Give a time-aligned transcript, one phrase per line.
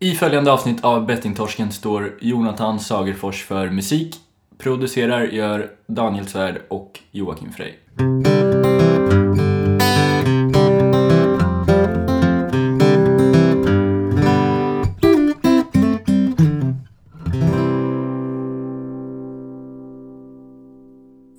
[0.00, 4.16] I följande avsnitt av Bettingtorsken står Jonathan Sagerfors för musik.
[4.58, 7.72] Producerar gör Daniel Svärd och Joakim Frey.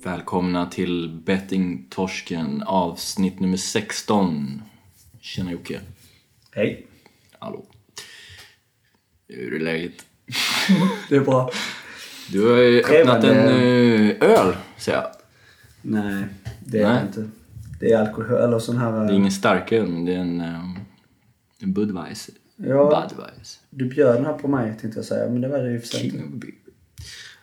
[0.04, 4.62] Välkomna till Bettingtorsken avsnitt nummer 16.
[5.20, 5.80] Tjena Jocke.
[6.52, 6.86] Hej.
[7.38, 7.69] Hallå.
[9.32, 9.92] Hur är läget?
[11.08, 11.50] Det är bra.
[12.32, 15.06] Du har ju öppnat en eh, öl, ser jag.
[15.82, 16.24] Nej,
[16.64, 16.94] det är Nej.
[17.02, 17.30] det inte.
[17.80, 18.92] Det är alkohol eller sån här...
[18.92, 20.60] Det är ingen stark öl, men det är en, eh,
[21.62, 22.34] en Budweiser.
[22.56, 23.60] Ja, Budweiser.
[23.70, 25.98] du bjöd den här på mig tänkte jag säga, men det var det ju för
[26.28, 26.54] beer.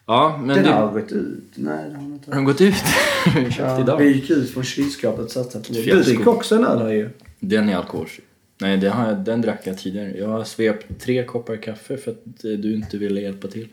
[0.05, 1.43] Ja, men Den det, har gått ut.
[1.55, 2.31] Nej, det har den inte.
[2.31, 2.75] har den gått ut?
[3.33, 3.97] Köpt Ja, idag?
[3.97, 5.81] vi gick ut från kylskåpet och satsade på det.
[5.81, 7.09] Du dricker också en öl här ju.
[7.39, 8.23] Den är alkoholfri.
[8.61, 10.17] Nej, den, har jag, den drack jag tidigare.
[10.17, 13.67] Jag har svept tre koppar kaffe för att eh, du inte ville hjälpa till.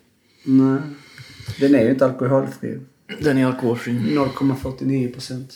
[0.45, 0.79] Nej.
[1.61, 2.79] Den är ju inte alkoholfri.
[3.21, 3.93] Den är alkoholfri.
[3.93, 5.55] 0,49 procent.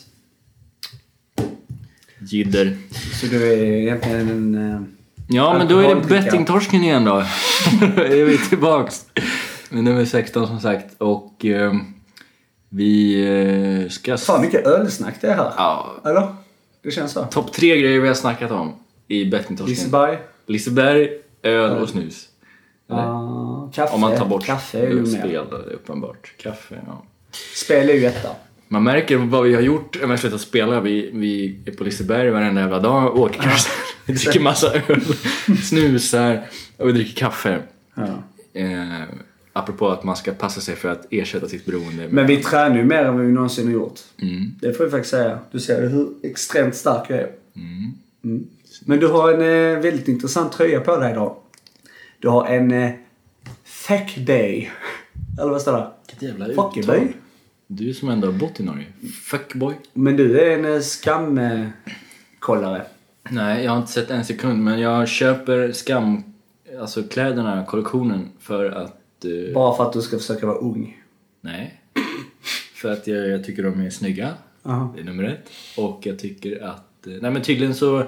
[2.19, 2.77] Jidder.
[3.21, 4.55] Så du är egentligen en...
[4.75, 4.81] eh,
[5.31, 7.17] Ja, men då är det bettingtorsken igen då.
[7.97, 9.07] är vi tillbaks.
[9.71, 10.95] Med nummer 16 som sagt.
[10.99, 11.73] Och eh,
[12.69, 13.21] vi
[13.85, 14.17] eh, ska...
[14.17, 15.53] Fan mycket ölsnack det är här.
[15.57, 16.35] Ja, Eller?
[16.83, 17.25] Det känns så.
[17.25, 18.73] topp tre grejer vi har snackat om
[19.09, 19.75] i bettingtorsken.
[19.75, 20.19] Liseberg.
[20.47, 21.11] Liseberg,
[21.43, 22.29] öl och snus.
[22.91, 23.03] Eller?
[23.03, 23.95] Ja, kaffe.
[23.95, 26.33] Om man tar bort Kaffe är spel, då, det är uppenbart.
[26.37, 27.05] Kaffe, ja.
[27.55, 28.29] Spel är ju etta.
[28.69, 30.81] Man märker vad vi har gjort när vi slutat spela.
[30.81, 33.71] Vi, vi är på Liseberg varenda jävla dag och åker kanske.
[34.07, 35.03] Vi dricker massa öl,
[35.63, 36.43] snusar
[36.77, 37.63] och vi dricker kaffe.
[37.95, 38.07] Ja.
[38.53, 39.03] Eh,
[39.53, 42.09] apropå att man ska passa sig för att ersätta sitt beroende.
[42.11, 44.01] Men vi tränar ju mer än vad vi någonsin har gjort.
[44.23, 44.55] Mm.
[44.61, 45.39] Det får vi faktiskt säga.
[45.51, 47.31] Du ser hur extremt stark jag är.
[47.57, 47.93] Mm.
[48.25, 48.47] Mm.
[48.85, 51.37] Men du har en eh, väldigt intressant tröja på dig idag.
[52.19, 52.91] Du har en eh,
[53.65, 54.71] Feck Day.
[55.41, 55.91] Eller vad står det?
[56.07, 57.09] Vilket jävla uttal.
[57.67, 58.87] Du som ändå har bott i Norge.
[59.25, 59.75] Fuckboy.
[59.93, 62.83] Men du är en eh, skamkollare.
[63.31, 66.23] Nej, jag har inte sett en sekund men jag köper skam,
[66.81, 69.25] alltså kläderna, kollektionen för att...
[69.25, 71.03] Eh, Bara för att du ska försöka vara ung.
[71.41, 71.75] nej.
[72.75, 74.35] För att jag, jag tycker de är snygga.
[74.63, 74.93] Aha.
[74.97, 75.51] Det är nummer ett.
[75.77, 77.07] Och jag tycker att...
[77.07, 78.05] eh, Nej men tydligen så...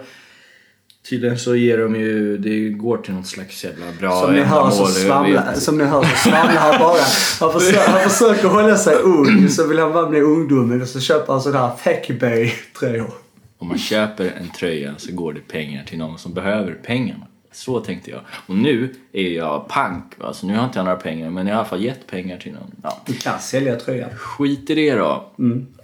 [1.08, 2.38] Tydligen så ger de ju...
[2.38, 5.84] Det går till något slags jävla bra Som ni hör så jag svamlar, som ni
[5.84, 7.00] hör så svamlar han bara.
[7.40, 11.00] Han försöker, han försöker hålla sig ung så vill han bara bli ungdomen och så
[11.00, 13.10] köper han sådana här Feckbay tröjor.
[13.58, 17.26] Om man köper en tröja så går det pengar till någon som behöver pengarna.
[17.52, 18.20] Så tänkte jag.
[18.46, 20.04] Och nu är jag pank.
[20.20, 22.38] Alltså nu har inte jag några pengar men jag har i alla fall gett pengar
[22.38, 22.70] till någon.
[22.82, 23.02] Ja.
[23.06, 24.10] Du kan sälja tröjan.
[24.16, 25.32] Skit i det då.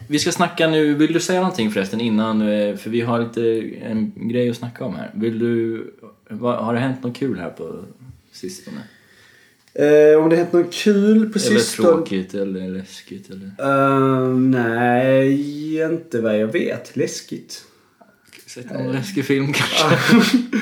[0.09, 2.43] Vi ska snacka nu, vill du säga någonting förresten innan?
[2.43, 3.43] eh, För vi har lite
[3.83, 5.11] en grej att snacka om här.
[5.15, 5.85] Vill du,
[6.41, 7.85] har det hänt något kul här på
[8.33, 8.81] sistone?
[9.75, 11.89] Eh, om det hänt något kul på Eller sistone?
[11.89, 13.47] tråkigt eller läskigt eller?
[13.59, 16.97] Eh, nej, inte vad jag vet.
[16.97, 17.65] Läskigt.
[18.47, 19.97] Sett någon läskig film kanske?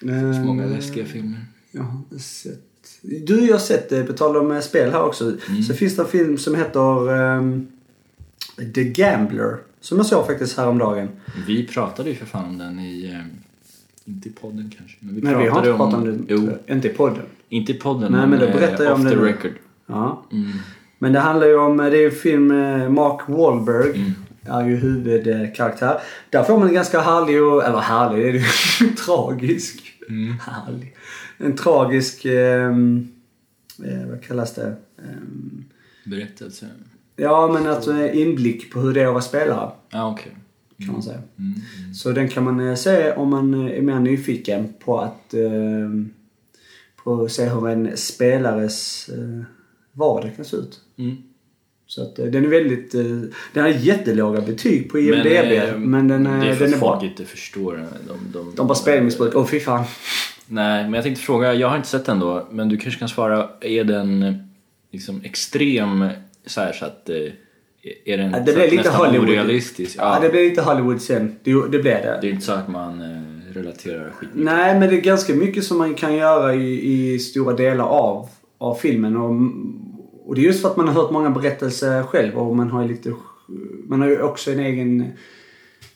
[0.00, 1.40] Det finns många läskiga filmer.
[1.70, 2.58] Jag har inte sett.
[3.02, 4.02] Du, jag har sett det.
[4.04, 5.32] På tal om eh, spel här också.
[5.68, 7.66] Så finns det en film som heter ehm,
[8.74, 9.58] The Gambler.
[9.80, 11.08] Som jag såg faktiskt häromdagen.
[11.46, 13.20] Vi pratade ju för fan om den i, eh,
[14.04, 16.34] inte i podden kanske, men vi Men vi har inte pratat om det.
[16.34, 16.50] Jo.
[16.66, 17.22] Inte i podden.
[17.48, 19.26] inte i podden Nej, men då eh, berättar jag off om the det nu.
[19.28, 19.52] record.
[19.86, 20.26] Ja.
[20.32, 20.52] Mm.
[20.98, 23.90] Men det handlar ju om, det är ju film med Mark Wahlberg.
[23.96, 24.12] Mm.
[24.44, 25.98] Är ju huvudkaraktär.
[26.30, 29.92] Där får man en ganska härlig och, eller härlig, det är ju tragisk.
[30.08, 30.34] Mm.
[30.40, 30.94] Härlig.
[31.38, 33.08] En tragisk, ehm,
[33.84, 34.76] eh, vad kallas det?
[34.98, 35.64] Ehm,
[36.04, 36.66] Berättelse.
[37.16, 39.70] Ja men att eh, inblick på hur det är att vara spelare.
[39.90, 40.32] Ja, okej.
[40.86, 41.18] Kan man säga.
[41.38, 41.54] Mm.
[41.94, 46.10] Så den kan man eh, se om man eh, är mer nyfiken på att ehm,
[47.04, 49.44] på att se hur en spelares eh,
[49.92, 50.80] vardag kan se ut.
[50.98, 51.16] Mm.
[51.86, 52.92] Så att den är väldigt...
[53.52, 55.26] Den har jättelåga betyg på IMDB.
[55.52, 56.98] eh, Men, den, eh, det är för den är att bra.
[57.00, 57.86] folk inte förstår.
[58.08, 59.32] De, de, De bara spelmissbruk.
[59.36, 59.84] Åh fy fan.
[60.46, 63.08] Nej, men jag tänkte fråga, jag har inte sett den då, men du kanske kan
[63.08, 64.38] svara, är den
[64.90, 66.08] liksom extrem
[66.46, 67.16] så här så att eh,
[68.04, 69.28] är den Ja, det blir lite Hollywood.
[69.28, 69.96] orealistisk?
[69.98, 70.18] Ja.
[70.22, 71.36] det blir lite Hollywood sen.
[71.42, 72.18] Det, det blev det.
[72.20, 75.64] Det är inte så att man eh, relaterar skit Nej, men det är ganska mycket
[75.64, 78.28] som man kan göra i, i stora delar av,
[78.58, 79.16] av filmen.
[79.16, 79.30] Och,
[80.28, 82.82] och det är just för att man har hört många berättelser själv och man har
[82.82, 83.12] ju lite...
[83.88, 85.12] Man har ju också en egen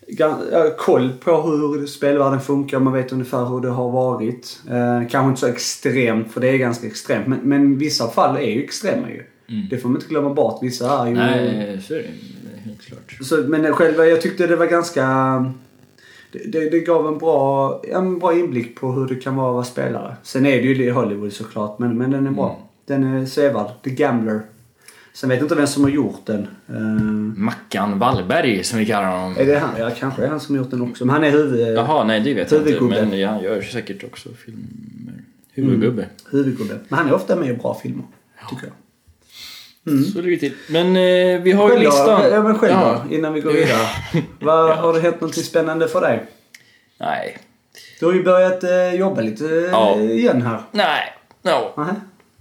[0.06, 0.38] ja,
[0.78, 2.78] koll på hur spelvärlden funkar.
[2.78, 4.60] Man vet ungefär hur det har varit.
[4.70, 7.26] Eh, kanske inte så extremt, för det är ganska extremt.
[7.26, 9.22] Men, men vissa fall är ju extrema ju.
[9.70, 10.58] Det får man inte glömma bort.
[10.62, 11.14] Vissa är ju...
[11.14, 13.18] Nej, så är det helt klart.
[13.20, 15.04] Så, men själva, jag tyckte det var ganska...
[16.32, 19.54] det, det, det gav en bra, en bra inblick på hur det kan vara att
[19.54, 20.16] vara spelare.
[20.22, 22.68] Sen är det ju det i Hollywood såklart, men, men den är bra.
[22.86, 23.70] Den är sevärd.
[23.84, 24.40] The Gambler.
[25.12, 26.46] Sen vet jag inte vem som har gjort den.
[26.68, 26.74] Eh,
[27.36, 29.36] Mackan Wallberg som vi kallar honom.
[29.38, 29.70] är det han?
[29.78, 31.04] Ja, kanske är han som har gjort den också.
[31.04, 32.84] Men han är huvud, Jaha, nej det vet jag inte.
[32.84, 35.14] Men ja, han gör säkert också filmer.
[35.52, 36.06] Huvudgubbe.
[36.30, 36.74] huvudgubbe.
[36.88, 38.04] Men han är ofta med i bra filmer.
[38.50, 38.72] Tycker jag.
[39.86, 40.52] Så ligger det till.
[40.68, 41.90] Men eh, vi har ju Själv då?
[41.90, 42.30] listan.
[42.30, 43.02] Ja, men själv Ja.
[43.08, 43.86] då, innan vi går vidare.
[44.40, 46.24] Vad, Har det hänt något spännande för dig?
[47.00, 47.38] Nej.
[48.00, 50.00] Du har ju börjat eh, jobba lite eh, Ja.
[50.00, 50.60] igen här.
[50.72, 51.00] Nej.
[51.42, 51.72] No.
[51.76, 51.94] Nähä?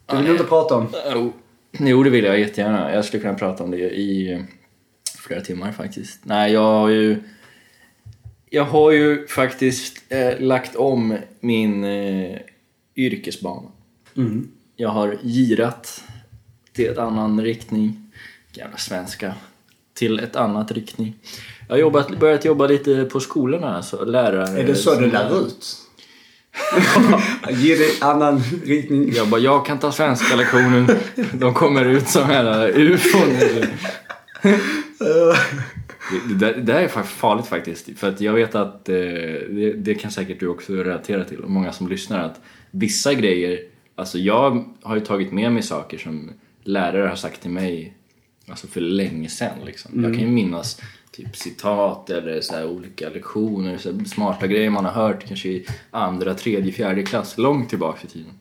[0.05, 0.87] Det vill du inte prata om?
[1.13, 1.33] Jo.
[1.79, 2.93] Jo, det vill jag jättegärna.
[2.95, 4.39] Jag skulle kunna prata om det i eh,
[5.27, 6.19] flera timmar faktiskt.
[6.23, 7.17] Nej, jag har ju...
[8.49, 12.37] Jag har ju faktiskt eh, lagt om min eh,
[12.95, 13.67] yrkesbana.
[14.17, 14.47] Mm.
[14.75, 16.03] Jag har girat
[16.75, 18.11] till ett annan riktning.
[18.53, 19.33] Jävla svenska.
[19.93, 21.15] Till ett annat riktning.
[21.67, 24.61] Jag har jobbat, börjat jobba lite på skolorna, alltså lärare.
[24.61, 25.77] Är det så du lär ut?
[27.49, 29.13] Ge det annan riktning.
[29.13, 30.87] Jag bara, jag kan ta svenska lektionen.
[31.33, 33.29] De kommer ut som hela ufon.
[36.29, 37.99] Det, det, där, är fa- farligt faktiskt.
[37.99, 41.49] För att jag vet att eh, det, det kan säkert du också relatera till och
[41.49, 42.41] många som lyssnar att
[42.71, 43.59] vissa grejer,
[43.95, 46.31] alltså jag har ju tagit med mig saker som
[46.65, 47.93] lärare har sagt till mig
[48.47, 50.03] alltså för länge sedan liksom.
[50.03, 50.81] Jag kan ju minnas
[51.11, 56.33] typ citat eller så olika lektioner, så smarta grejer man har hört kanske i andra,
[56.33, 58.33] tredje, fjärde klass, långt tillbaka i tiden.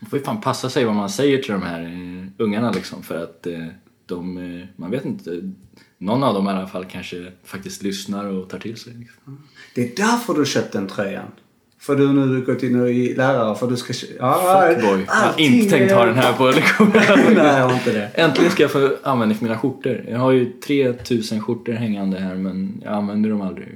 [0.00, 3.02] Man får ju fan passa sig vad man säger till de här eh, ungarna liksom
[3.02, 3.66] för att eh,
[4.06, 5.52] de, eh, man vet inte,
[5.98, 8.94] någon av dem i alla fall kanske faktiskt lyssnar och tar till sig.
[8.94, 9.42] Liksom.
[9.74, 11.30] Det är därför du köpt den tröjan.
[11.78, 13.92] För du nu gått in och är lärare för du ska...
[14.18, 15.04] Ja, Fuckboy.
[15.06, 16.92] Jag har inte tänkt ha den här på lektionen.
[17.34, 18.10] Nej, jag har inte det.
[18.14, 20.04] Äntligen ska jag få användning för mina skjortor.
[20.08, 23.68] Jag har ju 3000 skjortor hängande här men jag använder dem aldrig.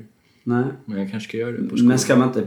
[0.44, 0.64] Nej.
[0.84, 1.86] Men jag kanske ska göra det på skolan.
[1.86, 2.46] Men ska man inte...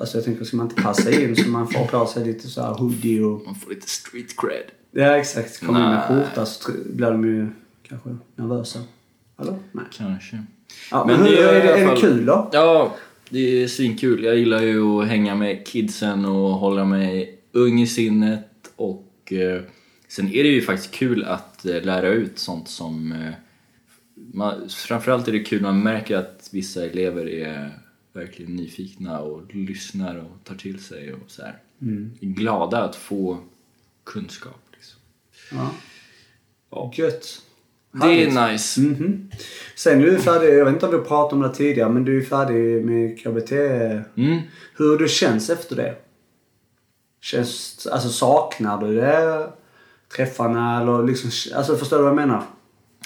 [0.00, 2.62] Alltså jag tänker, ska man inte passa in så man får på sig lite så
[2.62, 3.42] här hoodie och...
[3.46, 4.64] Man får lite street cred.
[4.90, 5.66] Ja, exakt.
[5.66, 7.46] Kommer in med skjorta så blir de ju
[7.88, 8.78] kanske nervösa.
[9.40, 9.56] Eller?
[9.72, 9.84] Nej.
[9.92, 10.44] Kanske.
[10.90, 12.48] Ja, Men men hur, är, i det, är det kul då?
[12.52, 12.94] Ja,
[13.30, 14.24] det är svinkul.
[14.24, 18.72] Jag gillar ju att hänga med kidsen och hålla mig ung i sinnet.
[18.76, 19.62] Och eh,
[20.08, 23.12] sen är det ju faktiskt kul att eh, lära ut sånt som...
[23.12, 23.32] Eh,
[24.14, 27.78] man, framförallt är det kul när man märker att vissa elever är
[28.12, 31.58] verkligen nyfikna och lyssnar och tar till sig och så här.
[32.20, 33.38] Glada att få
[34.04, 34.62] kunskap.
[34.72, 35.00] Liksom.
[35.52, 35.70] Ja.
[36.70, 36.92] Ja.
[36.94, 37.42] Gött.
[37.92, 38.80] Det är nice.
[38.80, 39.30] Mhm.
[39.76, 42.18] Sen är du färdig, jag vet inte om du pratade om det tidigare, men du
[42.18, 43.52] är färdig med KBT.
[43.52, 44.38] Mm.
[44.76, 45.94] Hur det känns efter det?
[47.20, 49.46] Känns, alltså saknar du det?
[50.16, 52.42] Träffarna eller liksom, alltså förstår du vad jag menar?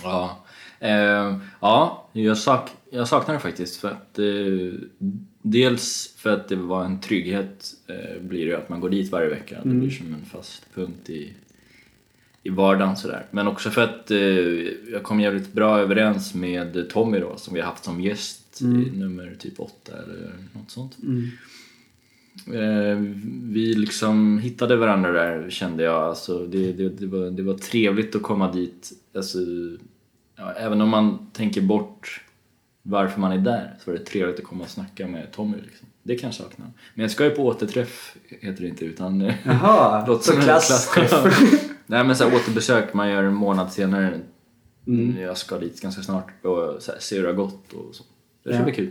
[0.03, 0.45] Ja,
[0.81, 3.77] eh, ja jag, sak, jag saknar det faktiskt.
[3.77, 4.81] För att, eh,
[5.43, 9.29] dels för att det var en trygghet eh, blir det att man går dit varje
[9.29, 9.57] vecka.
[9.63, 11.33] Det blir som en fast punkt i,
[12.43, 13.27] i vardagen sådär.
[13.31, 14.19] Men också för att eh,
[14.93, 18.65] jag kom jävligt bra överens med Tommy då som vi har haft som gäst i
[18.99, 20.97] nummer typ åtta eller något sånt.
[22.47, 22.97] Eh,
[23.43, 26.03] vi liksom hittade varandra där kände jag.
[26.03, 28.93] Alltså, det, det, det, var, det var trevligt att komma dit.
[29.15, 29.39] Alltså,
[30.37, 32.25] ja, även om man tänker bort
[32.83, 35.57] varför man är där så var det trevligt att komma och snacka med Tommy.
[35.57, 35.89] Liksom.
[36.03, 36.65] Det kan jag sakna.
[36.95, 39.21] Men jag ska ju på återträff, heter det inte, utan...
[39.21, 41.43] eh, Jaha, så som klassträff.
[41.87, 44.21] Nej men så här, återbesök man gör en månad senare.
[45.21, 48.05] Jag ska dit ganska snart och så här, se hur det har gått och så.
[48.43, 48.65] Det ska Ja.
[48.65, 48.91] bli kul.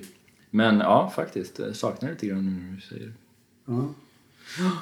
[0.50, 1.60] Men ja, faktiskt.
[1.60, 3.14] Jag saknar det lite grann nu när du säger det.
[3.66, 3.94] Ja.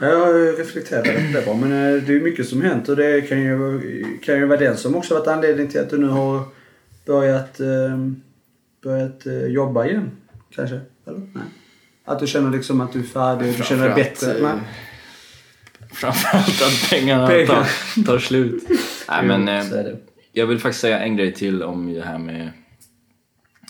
[0.01, 2.89] Jag har ju reflekterat över det bra, men eh, det är ju mycket som hänt
[2.89, 3.81] och det kan ju,
[4.23, 6.43] kan ju vara den som också varit anledning till att du nu har
[7.05, 7.67] börjat, eh,
[8.83, 10.11] börjat eh, jobba igen.
[10.51, 10.79] Kanske?
[11.05, 11.19] Eller?
[11.19, 11.43] Nej.
[12.05, 14.33] Att du känner liksom att du är färdig, du känner dig bättre.
[14.37, 14.59] eh, Nej.
[15.91, 17.45] Framförallt att pengarna Pengar.
[17.45, 18.63] tar, tar slut.
[19.09, 19.95] Nej, men, eh,
[20.31, 22.49] jag vill faktiskt säga en grej till om det här med...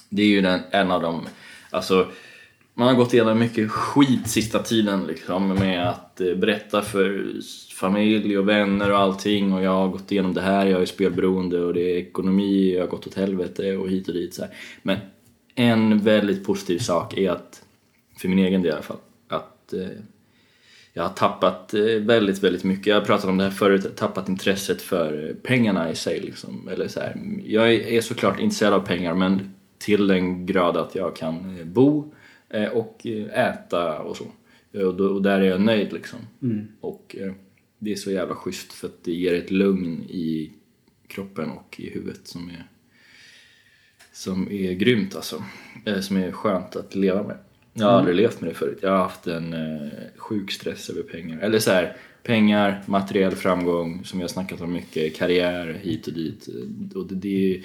[0.09, 1.27] Det är ju den, en av de...
[1.69, 2.07] Alltså,
[2.73, 7.33] man har gått igenom mycket skit sista tiden liksom med att eh, berätta för
[7.75, 11.59] familj och vänner och allting och jag har gått igenom det här, jag är spelberoende
[11.59, 14.51] och det är ekonomi, jag har gått åt helvete och hit och dit så här.
[14.81, 14.97] Men
[15.55, 17.63] en väldigt positiv sak är att,
[18.17, 18.97] för min egen del i alla fall,
[19.27, 19.87] att eh,
[20.99, 22.85] jag har tappat eh, väldigt, väldigt mycket.
[22.87, 26.19] Jag har pratat om det här förut, tappat intresset för pengarna i sig.
[26.19, 26.69] Liksom.
[26.71, 27.15] Eller så här,
[27.45, 32.13] jag är såklart intresserad av pengar men till den grad att jag kan eh, bo
[32.49, 34.25] eh, och äta och så.
[34.73, 36.19] Och, och där är jag nöjd liksom.
[36.81, 37.33] Och eh,
[37.77, 40.51] det är så jävla schysst för att det ger ett lugn i
[41.07, 42.67] kroppen och i huvudet som är
[44.11, 45.43] som är grymt alltså.
[46.01, 47.37] Som är skönt att leva med.
[47.73, 48.79] Jag har aldrig levt med det förut.
[48.81, 51.39] Jag har haft en eh, sjuk stress över pengar.
[51.41, 56.13] Eller så här, pengar, materiell framgång som jag har snackat om mycket, karriär hit och
[56.13, 56.47] dit.
[56.95, 57.61] Och det, det, är-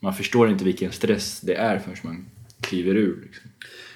[0.00, 2.24] man förstår inte vilken stress det är förrän man
[2.60, 3.18] kliver ur.
[3.22, 3.50] Liksom.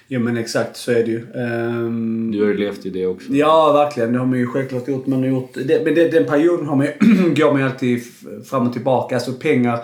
[0.07, 1.25] Jo men exakt så är det ju.
[1.35, 3.31] Ehm, Du har ju levt i det också.
[3.33, 4.13] Ja, verkligen.
[4.13, 5.07] Det har man ju självklart gjort.
[5.07, 6.87] Man har gjort det, men det, den perioden har man
[7.35, 8.03] går man ju alltid
[8.49, 9.15] fram och tillbaka.
[9.15, 9.79] Alltså pengar.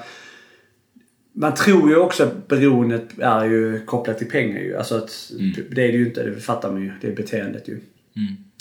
[1.37, 4.75] Man tror ju också att beroendet är ju kopplat till pengar ju.
[4.77, 5.31] Alltså att
[5.69, 6.23] det är det ju inte.
[6.23, 6.91] Det fattar man ju.
[7.01, 7.79] Det är beteendet ju.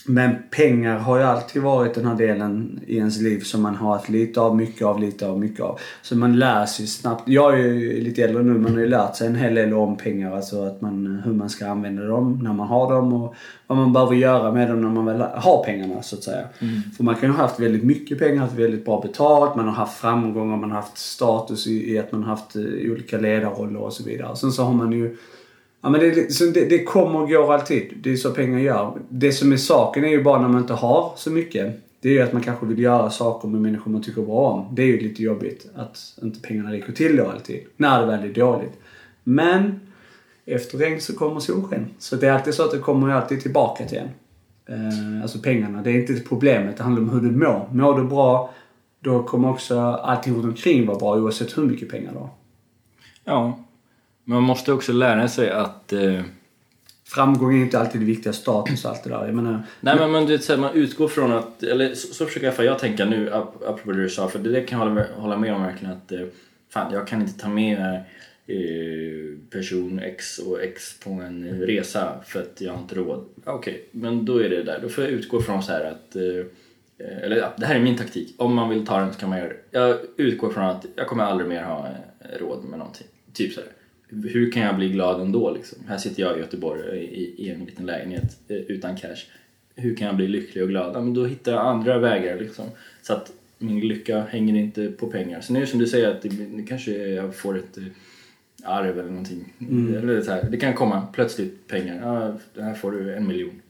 [0.06, 3.92] Men pengar har ju alltid varit den här delen i ens liv som man har
[3.92, 5.78] haft lite av, mycket av, lite av, mycket av.
[6.02, 7.28] Så man lär sig snabbt.
[7.28, 9.96] Jag är ju lite äldre nu, man har ju lärt sig en hel del om
[9.96, 10.36] pengar.
[10.36, 13.34] Alltså att man, hur man ska använda dem när man har dem och
[13.66, 16.48] vad man behöver göra med dem när man väl har pengarna så att säga.
[16.96, 19.72] För man kan ju ha haft väldigt mycket pengar, haft väldigt bra betalt, man har
[19.72, 23.80] haft framgångar, man har haft status i, i att man har haft eh, olika ledarroller
[23.80, 24.36] och så vidare.
[24.36, 25.16] Sen så har man ju
[25.84, 27.94] Ja, men det, liksom- det, det kommer och går alltid.
[28.02, 28.92] Det är så pengar gör.
[29.08, 31.74] Det som är saken är ju bara när man inte har så mycket.
[32.00, 34.74] Det är ju att man kanske vill göra saker med människor man tycker bra om.
[34.74, 37.60] Det är ju lite jobbigt att inte pengarna räcker till då alltid.
[37.76, 38.72] När det väl är dåligt.
[39.24, 39.80] Men
[40.46, 41.86] efter regn så kommer solsken.
[41.98, 44.08] Så det är alltid så att det kommer ju alltid tillbaka till en.
[44.66, 45.82] Eh, alltså pengarna.
[45.82, 46.76] Det är inte problemet.
[46.76, 47.68] Det handlar om hur du mår.
[47.72, 48.54] Mår du bra,
[49.00, 52.30] då kommer också allting runt omkring vara bra oavsett hur mycket pengar du har.
[53.24, 53.63] Ja.
[54.24, 56.20] Men man måste också lära sig att eh,
[57.04, 59.26] Framgång är inte alltid det viktiga, status och allt det där.
[59.26, 62.50] Jag menar, Nej men man, du vet, man utgår från att, eller så, så försöker
[62.50, 65.06] fall jag tänka nu ap- apropå det du sa, för det kan jag hålla med,
[65.16, 66.20] hålla med om verkligen att eh,
[66.70, 67.94] fan jag kan inte ta med
[68.46, 73.24] eh, person X och X på en resa för att jag har inte råd.
[73.44, 74.78] Okej, men då är det där.
[74.82, 76.46] Då får jag utgå från så här att eh,
[77.22, 78.34] eller ja, det här är min taktik.
[78.38, 79.56] Om man vill ta den så kan man göra det.
[79.70, 81.88] Jag utgår från att jag kommer aldrig mer ha
[82.40, 83.06] råd med någonting.
[83.32, 83.70] Typ så här.
[84.08, 85.78] Hur kan jag bli glad ändå liksom?
[85.88, 89.16] Här sitter jag i Göteborg i, i en liten lägenhet eh, utan cash.
[89.76, 90.96] Hur kan jag bli lycklig och glad?
[90.96, 92.64] Ja, men då hittar jag andra vägar liksom.
[93.02, 95.40] Så att min lycka hänger inte på pengar.
[95.40, 97.84] Sen är det som du säger att det, det kanske jag får ett eh,
[98.64, 99.52] arv eller någonting.
[99.96, 102.00] Eller så här, det kan komma plötsligt pengar.
[102.02, 103.60] Ja, här får du en miljon.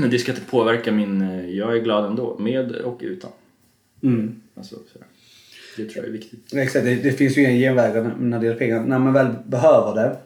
[0.00, 1.22] Men det ska inte påverka min...
[1.22, 3.30] eh, Jag är glad ändå, med och utan.
[4.02, 4.40] Mm.
[4.54, 5.08] Alltså, så här.
[5.76, 6.54] Det tror jag är viktigt.
[6.54, 8.80] Exakt, det, det finns ju inga genvägar när- det gäller pengar.
[8.80, 10.16] När man väl behöver det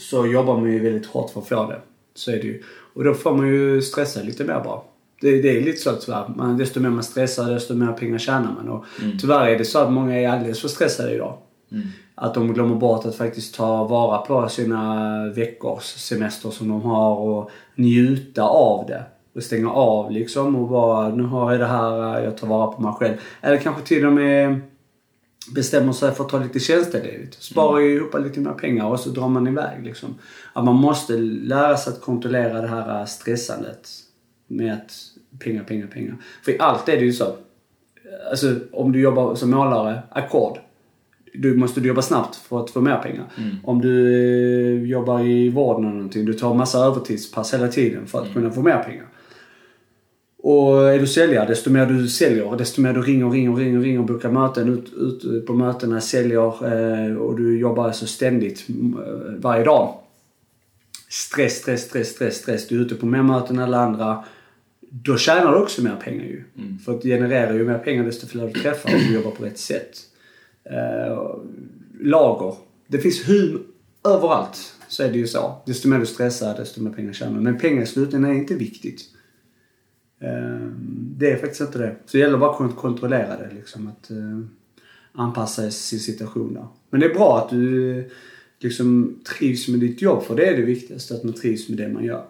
[0.00, 1.80] så jobbar man ju väldigt hårt för att få det.
[2.14, 2.62] Så är det ju.
[2.94, 4.80] Och då får man ju stressa lite mer bara.
[5.20, 6.28] Det, det är lite så tyvärr.
[6.36, 8.68] Man, desto mer man stressar desto mer pengar tjänar man.
[8.68, 8.84] Och
[9.20, 11.38] Tyvärr är det så att många är alldeles för stressade idag.
[12.14, 17.16] Att de glömmer bort att faktiskt ta vara på sina veckors semester som de har
[17.16, 19.02] och njuta av det.
[19.34, 22.82] Och stänga av liksom och bara, nu har jag det här, jag tar vara på
[22.82, 23.14] mig själv.
[23.40, 24.60] Eller kanske till och med
[25.54, 27.42] bestämmer sig för att ta lite tjänstledigt.
[27.42, 30.14] Sparar ju ihop lite mer pengar och så drar man iväg liksom.
[30.52, 33.88] Att man måste lära sig att kontrollera det här stressandet
[34.46, 34.92] med att
[35.38, 36.16] pengar, pengar, pengar.
[36.44, 37.36] För i allt är det ju så.
[38.30, 40.58] Alltså om du jobbar som målare, ackord.
[41.34, 43.24] Du måste du jobba snabbt för att få mer pengar.
[43.64, 48.32] Om du jobbar i vården eller någonting, du tar massa övertidspass hela tiden för att
[48.32, 49.06] kunna få mer pengar.
[50.50, 54.02] Och är du säljare, desto mer du säljer, desto mer du ringer, ringer, ringer, ringer,
[54.02, 59.34] bokar möten, ut, ut på mötena, säljer eh, och du jobbar alltså ständigt mm, eh,
[59.36, 59.94] varje dag.
[61.08, 62.68] Stress, stress, stress, stress, stress.
[62.68, 64.24] Du är ute på mer möten än alla andra.
[64.80, 66.44] Då tjänar du också mer pengar ju.
[66.84, 69.58] För att generera ju mer pengar desto fler du träffar och du jobbar på rätt
[69.58, 69.98] sätt.
[70.64, 71.36] Eh,
[72.00, 72.54] lager.
[72.86, 73.62] Det finns hur
[74.04, 75.62] överallt så är det ju så.
[75.66, 77.40] Desto mer du stressar, desto mer pengar tjänar du.
[77.40, 79.00] Men pengar i slutändan är inte viktigt.
[80.20, 80.66] Eh,
[81.16, 81.96] Det är faktiskt inte det.
[82.06, 83.88] Så det gäller bara att kontrollera det liksom.
[83.88, 84.40] Att eh,
[85.12, 86.66] anpassa sin situation där.
[86.90, 88.04] Men det är bra att du eh,
[88.58, 90.22] liksom trivs med ditt jobb.
[90.22, 91.14] För det är det viktigaste.
[91.14, 92.26] Att man trivs med det man gör.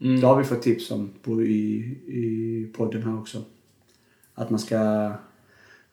[0.00, 0.20] Mm.
[0.20, 1.76] Det har vi fått tips om på, i,
[2.06, 3.42] i podden här också.
[4.34, 4.78] Att man ska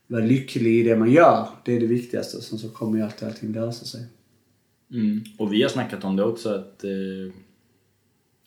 [0.08, 1.48] vara lycklig i det man gör.
[1.66, 2.42] Det är det viktigaste.
[2.42, 4.06] Sen så kommer ju alltid allting lösa sig.
[4.94, 5.22] Mm.
[5.38, 6.84] Och vi har snackat om det också att...
[6.84, 7.34] Eh,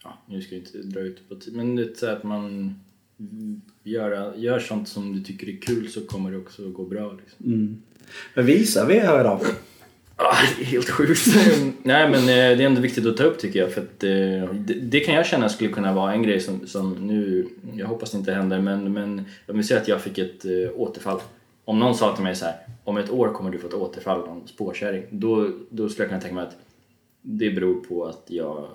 [0.05, 2.75] ja, nu ska jag inte dra ut på tid, men det är att man
[3.83, 7.13] gör, gör sånt som du tycker är kul så kommer det också gå bra.
[7.13, 7.53] Liksom.
[7.53, 7.83] Mm.
[8.37, 9.41] Vad visar vi här idag?
[10.17, 11.27] Ah, det är helt sjukt.
[11.83, 14.55] Nej men eh, det är ändå viktigt att ta upp tycker jag för att eh,
[14.55, 18.11] det, det kan jag känna skulle kunna vara en grej som, som nu, jag hoppas
[18.11, 21.21] det inte händer men, men om vi säger att jag fick ett eh, återfall.
[21.65, 24.21] Om någon sa till mig så här, om ett år kommer du få ett återfall
[24.21, 25.05] av en spårkärring.
[25.11, 26.57] Då, då skulle jag kunna tänka mig att
[27.23, 28.67] det beror på att jag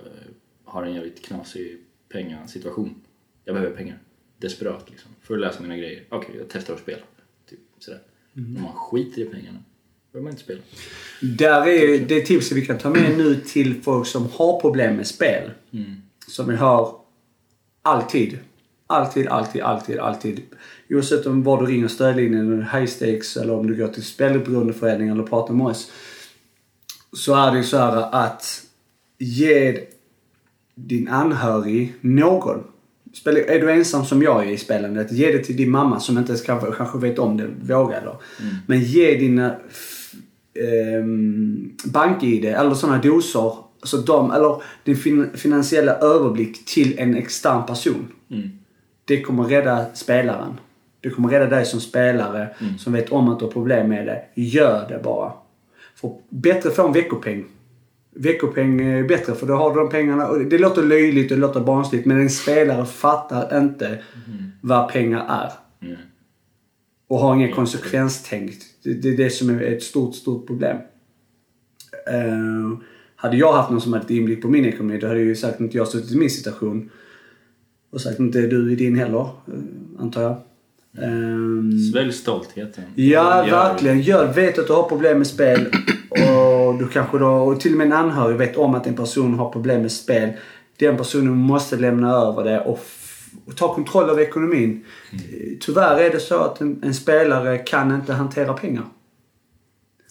[0.70, 1.78] har en jävligt knasig
[2.10, 2.96] pengasituation.
[3.46, 4.00] Jag behöver pengar.
[4.38, 5.12] Desperat liksom.
[5.22, 6.04] För att lösa mina grejer.
[6.10, 7.02] Okej, jag testar att spela.
[7.50, 8.02] Typ sådär.
[8.36, 9.60] Om man skiter i pengarna.
[10.12, 10.62] behöver man inte spela.
[11.22, 15.08] Där är det tipset vi kan ta med nu till folk som har problem med
[15.08, 15.52] spel.
[16.28, 16.96] Som vi hör
[17.82, 18.40] alltid.
[18.88, 20.42] Alltid, alltid, alltid, alltid.
[20.90, 25.14] Oavsett om var du ringer stödlinjen, eller high stakes eller om du går till spelberoendeföreningen
[25.14, 25.92] eller pratar med oss.
[27.14, 28.66] Så är det ju så här att
[29.18, 29.86] ge
[30.88, 32.64] din anhörig någon.
[33.26, 36.32] Är du ensam som jag är i spelandet, ge det till din mamma som inte
[36.32, 38.20] ens kanske, kanske vet om det, vågar då.
[38.68, 39.56] Men ge dina
[40.54, 47.66] ehm, bank-id eller sådana doser, alltså de, eller din fin- finansiella överblick till en extern
[47.66, 48.08] person.
[49.06, 50.60] Det kommer rädda spelaren.
[51.02, 52.48] Det kommer rädda dig som spelare
[52.80, 54.42] som vet om att du har problem med det.
[54.42, 55.32] Gör det bara.
[55.96, 57.46] För bättre få en veckopeng.
[58.20, 60.28] Veckopeng är bättre för då har du de pengarna.
[60.28, 64.00] Och det låter löjligt och det låter barnsligt men en spelare fattar inte
[64.62, 65.52] vad pengar är.
[67.08, 68.66] Och har ingen konsekvenstänkt.
[68.84, 70.78] Det, det är det som är ett stort, stort problem.
[72.08, 72.80] Eh,
[73.16, 75.60] hade jag haft någon som hade inblick på min ekonomi då hade jag ju sagt
[75.60, 76.90] inte jag suttit i min situation.
[77.92, 80.38] Och sagt inte du i din heller, eh, antar jag.
[81.04, 82.84] Ehm, Svälj stoltheten.
[82.96, 84.02] Ja, verkligen.
[84.02, 85.68] Gör, vet att du har problem med spel
[86.10, 89.34] och du kanske då, och till och med en anhörig vet om att en person
[89.34, 90.30] har problem med spel.
[90.78, 92.80] Den personen måste lämna över det och,
[93.46, 94.86] och ta kontroll över ekonomin.
[95.12, 95.20] Eh,
[95.60, 98.86] Tyvärr är det så att en, en spelare kan inte hantera pengar.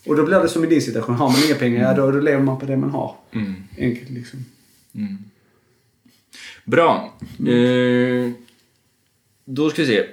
[0.07, 1.15] Och då blir det som i din situation.
[1.15, 3.15] Har man inga pengar, ja då, då lever man på det man har.
[3.33, 3.55] Mm.
[3.79, 4.45] Enkelt liksom.
[6.65, 7.13] Bra.
[7.39, 8.31] Eh,
[9.45, 10.07] då ska vi se.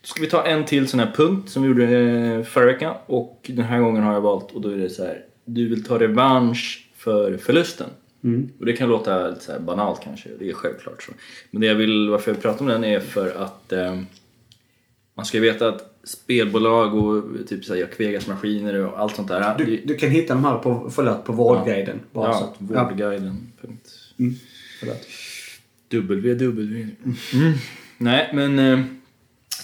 [0.00, 2.94] Då ska vi ta en till sån här punkt som vi gjorde eh, förra veckan.
[3.06, 5.24] Och den här gången har jag valt, och då är det så här.
[5.54, 7.88] Du vill ta revansch för förlusten.
[8.58, 11.12] Och det kan låta lite så banalt kanske, det är självklart så.
[11.50, 14.00] Men det jag vill, varför jag pratar om den är för att eh,
[15.14, 19.28] man ska ju veta att spelbolag och typ så här Jack Vegas-maskiner och allt sånt
[19.28, 19.58] där.
[19.58, 22.00] Du, du kan hitta de här på, förlåt, på Vårdguiden.
[22.12, 23.52] Bara så ja, att, ja, Vårdguiden.
[23.60, 23.90] punkt.
[24.80, 25.06] förlåt.
[25.90, 26.88] www.
[27.34, 27.52] Mm.
[27.98, 28.84] Nej, men eh,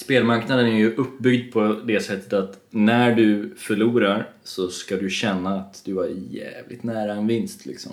[0.06, 5.60] spelmarknaden är ju uppbyggd på det sättet att när du förlorar så ska du känna
[5.60, 7.92] att du var jävligt nära en vinst liksom.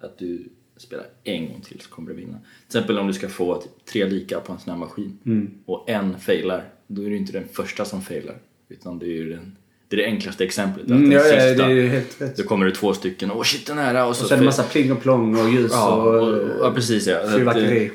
[0.00, 2.38] Att du spelar en gång till så kommer du vinna.
[2.68, 5.18] Till exempel om du ska få typ, tre lika på en sån här maskin
[5.66, 8.36] och en failar, då är det ju inte den första som failar.
[8.68, 9.56] Utan det är ju den,
[9.88, 10.84] det är det enklaste exemplet.
[10.84, 12.36] Att Mm, den ja, ja, sista, det är helt rätt.
[12.36, 14.06] då kommer det två stycken, åh shit den är nära.
[14.06, 16.72] Och så, Och sen en massa pling och plong och ljus Ja, och, och, ja
[16.74, 17.26] precis ja.
[17.26, 17.90] Så fyrverkeri.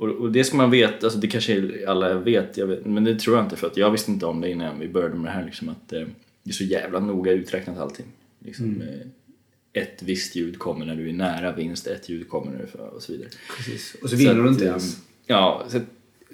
[0.00, 3.36] Och, och det ska man veta, alltså det kanske alla vet, vet, men det tror
[3.36, 5.44] jag inte för att jag visste inte om det innan vi började med det här
[5.44, 6.06] liksom att eh,
[6.42, 8.06] det är så jävla noga uträknat allting.
[8.38, 12.58] Liksom, eh, ett visst ljud kommer när du är nära vinst, ett ljud kommer när
[12.58, 13.28] du är och så vidare.
[13.56, 13.96] Precis.
[14.02, 14.98] Och så vinner Så du inte eh, ens.
[15.26, 15.80] Ja, så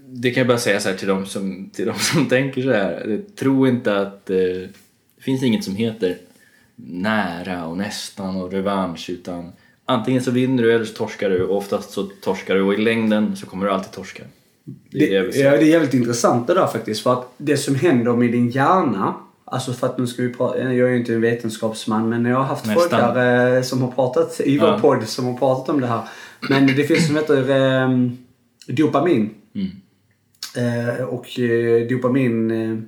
[0.07, 3.11] det kan jag bara säga så till de som, till de som tänker så här.
[3.11, 4.71] eh, Tro inte att eh, det
[5.19, 6.19] finns inget som heter
[6.77, 9.53] nära och nästan och revansch utan
[9.87, 12.77] antingen så vinner du eller så torskar du och oftast så torskar du och i
[12.77, 14.23] längden så kommer du alltid torska.
[14.65, 15.45] Det det Det, säga.
[15.53, 17.03] ja, det är jävligt intressant det där faktiskt.
[17.03, 19.15] För att det som händer med din hjärna.
[19.45, 22.37] Alltså för att nu ska vi prata, jag är ju inte en vetenskapsman men jag
[22.37, 22.81] har haft Nästan.
[22.83, 24.79] folk där, eh, som har pratat i vår Ja.
[24.81, 26.01] podd som har pratat om det här.
[26.51, 27.89] Men det finns som heter eh,
[28.69, 29.31] dopamin.
[29.55, 29.69] Mm.
[30.57, 32.79] Eh, och eh, dopamin eh,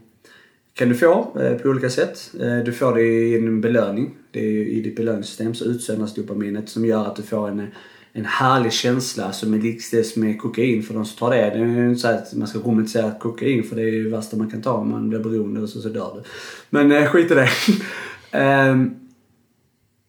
[0.79, 2.31] kan du få eh, på olika sätt.
[2.41, 4.15] Eh, du får det i en belöning.
[4.31, 7.67] Det är, I ditt belöningssystem så utsöndras dopaminet som gör att du får en,
[8.13, 11.37] en härlig känsla som är likställs med kokain för de som tar det.
[11.37, 14.11] Det är ju inte så att man ska romantisera kokain för det är ju det
[14.11, 16.23] värsta man kan ta om man blir beroende och så, så dör du.
[16.71, 17.49] Men eh, skit i det.
[18.39, 18.91] Ehm,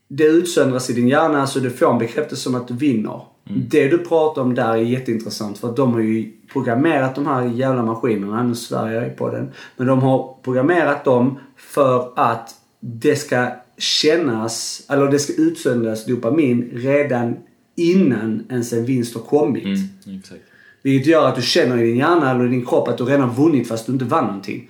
[0.08, 3.22] det utsöndras i din hjärna så du får en bekräftelse om att du vinner.
[3.56, 7.44] Det du pratar om där är jätteintressant för att de har ju programmerat de här
[7.44, 9.52] jävla maskinerna, nu svär jag på den.
[9.78, 16.70] Men de har programmerat dem för att det ska kännas, eller det ska utsöndras dopamin
[16.74, 17.38] redan
[17.76, 19.66] innan ens en vinst har kommit.
[19.66, 20.42] Mm, exakt.
[20.82, 23.30] Vilket gör att du känner i din hjärna eller i din kropp att du redan
[23.30, 24.70] vunnit fast du inte vann någonting.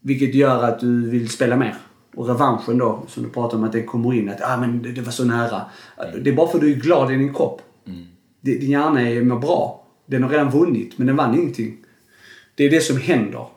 [0.00, 1.74] Vilket gör att du vill spela mer.
[2.14, 4.28] Och revanschen då, som du pratar om, att den kommer in.
[4.28, 5.62] Att ah, men det, det var så nära.
[6.22, 7.62] Det är bara för att du är glad i din kropp.
[7.84, 9.84] Din din hjärna är, mår bra.
[10.06, 11.76] Den har redan vunnit, men den vann ingenting.
[12.54, 13.38] Det är det som händer.
[13.38, 13.50] Och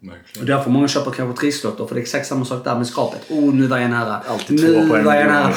[0.00, 0.46] Verkligen.
[0.46, 3.30] därför många köper kanske trisslotter, för det är exakt samma sak där med skrapet.
[3.30, 4.16] Oh, nu var jag nära.
[4.28, 5.52] Alltid nu två en var jag nära.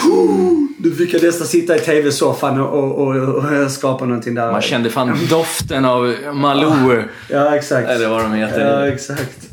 [0.80, 4.52] Nu fick jag nästan sitta i tv-soffan och, och, och, och skapa någonting där.
[4.52, 7.90] Man kände fan doften av Malou, Ja, exakt.
[7.90, 8.80] eller vad de heter.
[8.82, 9.50] Ja, exakt.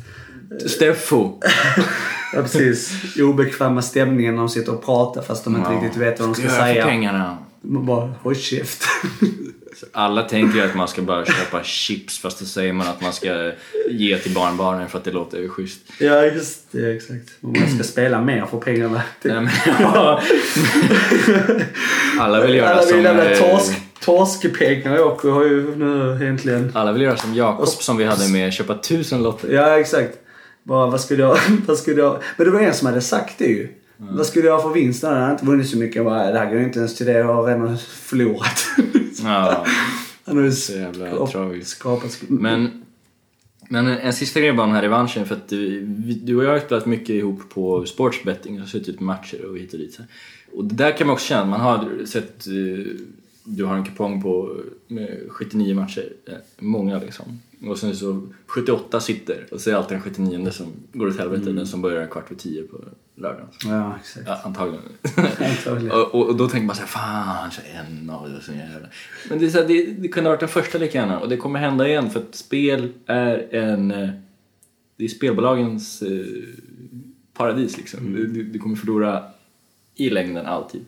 [0.66, 1.32] Steffo.
[2.32, 2.92] Ja, precis.
[3.20, 5.80] Obekväma stämningen när de sitter och pratar fast de inte Ja.
[5.82, 6.84] riktigt vet vad de ska Ska jag för säga.
[6.86, 7.38] pengarna?
[7.60, 8.84] Man bara, håll käft.
[9.92, 13.52] alla tänker att man ska bara köpa chips fast då säger man att man ska
[13.90, 15.80] ge till barnbarnen för att det låter schysst.
[16.00, 16.96] Ja, just det.
[16.96, 17.30] Exakt.
[17.40, 19.02] Och man ska spela mer för pengarna.
[19.22, 19.48] Nej, men,
[19.80, 20.22] ja.
[22.20, 22.94] Alla vill göra Alla som...
[22.96, 26.72] vill lämna eh, torsk, torskpengar och har ju nu äntligen...
[26.74, 29.48] Alla vill göra som Jakob som vi hade med köpa tusen lotter.
[29.52, 30.18] Ja, exakt.
[30.66, 31.38] Bara, vad skulle jag...
[31.66, 32.22] Vad skulle jag...
[32.36, 33.68] Men det var en som hade sagt det ju.
[33.96, 35.02] Vad skulle jag ha för vinst?
[35.02, 35.96] Han hade inte vunnit så mycket.
[35.96, 37.12] Jag bara, det här går ju inte ens till det.
[37.12, 38.64] Jag har redan förlorat.
[39.24, 39.66] Ja,
[40.24, 41.70] Han har ju så jävla tragiskt.
[41.70, 42.10] skrapat...
[42.10, 42.84] sk- Men,
[43.68, 45.26] men en, en sista grej bara den här revanschen.
[45.26, 45.80] För att du,
[46.22, 49.78] du och jag har spelat mycket ihop på sportsbetting och suttit matcher och hit och
[49.78, 49.98] dit.
[50.52, 51.44] Och det där kan man också känna.
[51.44, 52.46] Man har sett...
[52.46, 52.86] eh,
[53.44, 54.56] Du har en kupong på
[54.88, 56.12] med 79 matcher.
[56.28, 57.40] eh, Många liksom.
[57.62, 61.18] Och sen så 78 sitter och så är det alltid den 79 som går åt
[61.18, 61.52] helvete.
[61.52, 62.76] Den som börjar en kvart över 10 på
[63.14, 63.46] lördagen.
[63.64, 64.26] Ja, exakt.
[64.28, 64.82] Ja, antagligen.
[65.40, 65.90] Antagligen.
[65.90, 68.88] och, och, och då tänker man såhär, fan, så en av det så jävla...
[69.28, 71.28] Men det, är så här, det, det kunde ha varit den första lika gärna och
[71.28, 73.90] det kommer hända igen för att spel är en...
[73.90, 74.08] eh,
[74.96, 76.26] Det är spelbolagens eh,
[77.34, 78.12] paradis liksom.
[78.14, 79.22] Du, du, du kommer förlora
[79.94, 80.84] i längden alltid.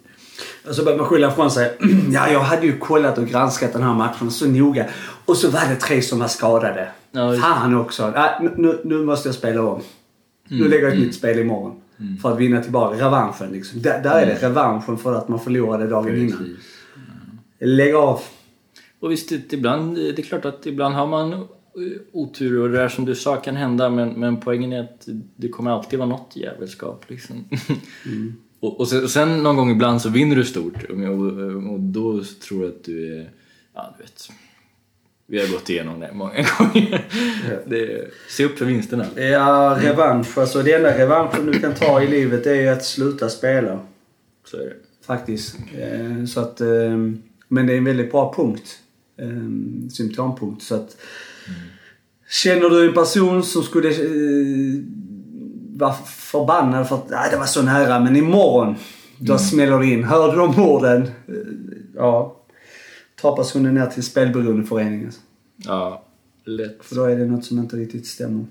[0.69, 1.77] Och så börjar man skylla ifrån sig.
[2.13, 4.87] Ja, jag hade ju kollat och granskat den här matchen så noga.
[5.29, 6.89] Och så var det tre som var skadade.
[7.13, 8.13] Ja, Fan också.
[8.15, 9.81] Ja, nu- nu, måste jag spela om.
[10.49, 11.81] Nu lägger jag ett nytt spel imorgon.
[12.23, 13.51] För att vinna tillbaka revanschen.
[13.53, 13.83] Liksom.
[13.83, 16.39] Där, där är det revanschen för att man förlorade dagen innan.
[16.39, 16.57] Precis.
[17.61, 18.21] Lägg av.
[19.01, 21.47] Och visst, ibland, det är klart att ibland har man
[22.13, 25.49] otur och det där som du sa kan hända men, men poängen är att det
[25.49, 27.45] kommer alltid vara något jävelskap liksom.
[28.61, 32.23] och, och, sen, sen någon gång ibland så vinner du stort och, och, och då
[32.49, 33.31] tror jag att du är,
[33.75, 34.31] ja du vet.
[35.31, 37.05] Vi har gått igenom det många gånger.
[37.67, 39.05] Det, se upp för vinsterna.
[39.17, 40.39] Ja, revansch.
[40.39, 43.79] Alltså det enda revanschen du kan ta i livet är ju att sluta spela.
[44.45, 44.73] Så är det.
[45.07, 45.57] Faktiskt.
[45.79, 46.97] Eh, Så att, eh,
[47.49, 48.79] men det är en väldigt bra punkt.
[49.21, 50.63] Eh, Symptompunkt.
[50.63, 50.97] Så att,
[52.31, 54.83] Känner du en person som skulle eh,
[55.77, 58.75] vara förbannad för att nej, det var så nära men imorgon
[59.19, 60.05] då smäller det in.
[60.05, 61.03] Hörde de orden?
[61.03, 61.35] Eh,
[61.97, 62.35] Ja.
[63.21, 65.13] Ta personen ner till spelberoendeföreningen.
[65.57, 66.05] Ja,
[66.45, 66.85] lätt.
[66.85, 68.47] För då är det något som inte riktigt stämmer.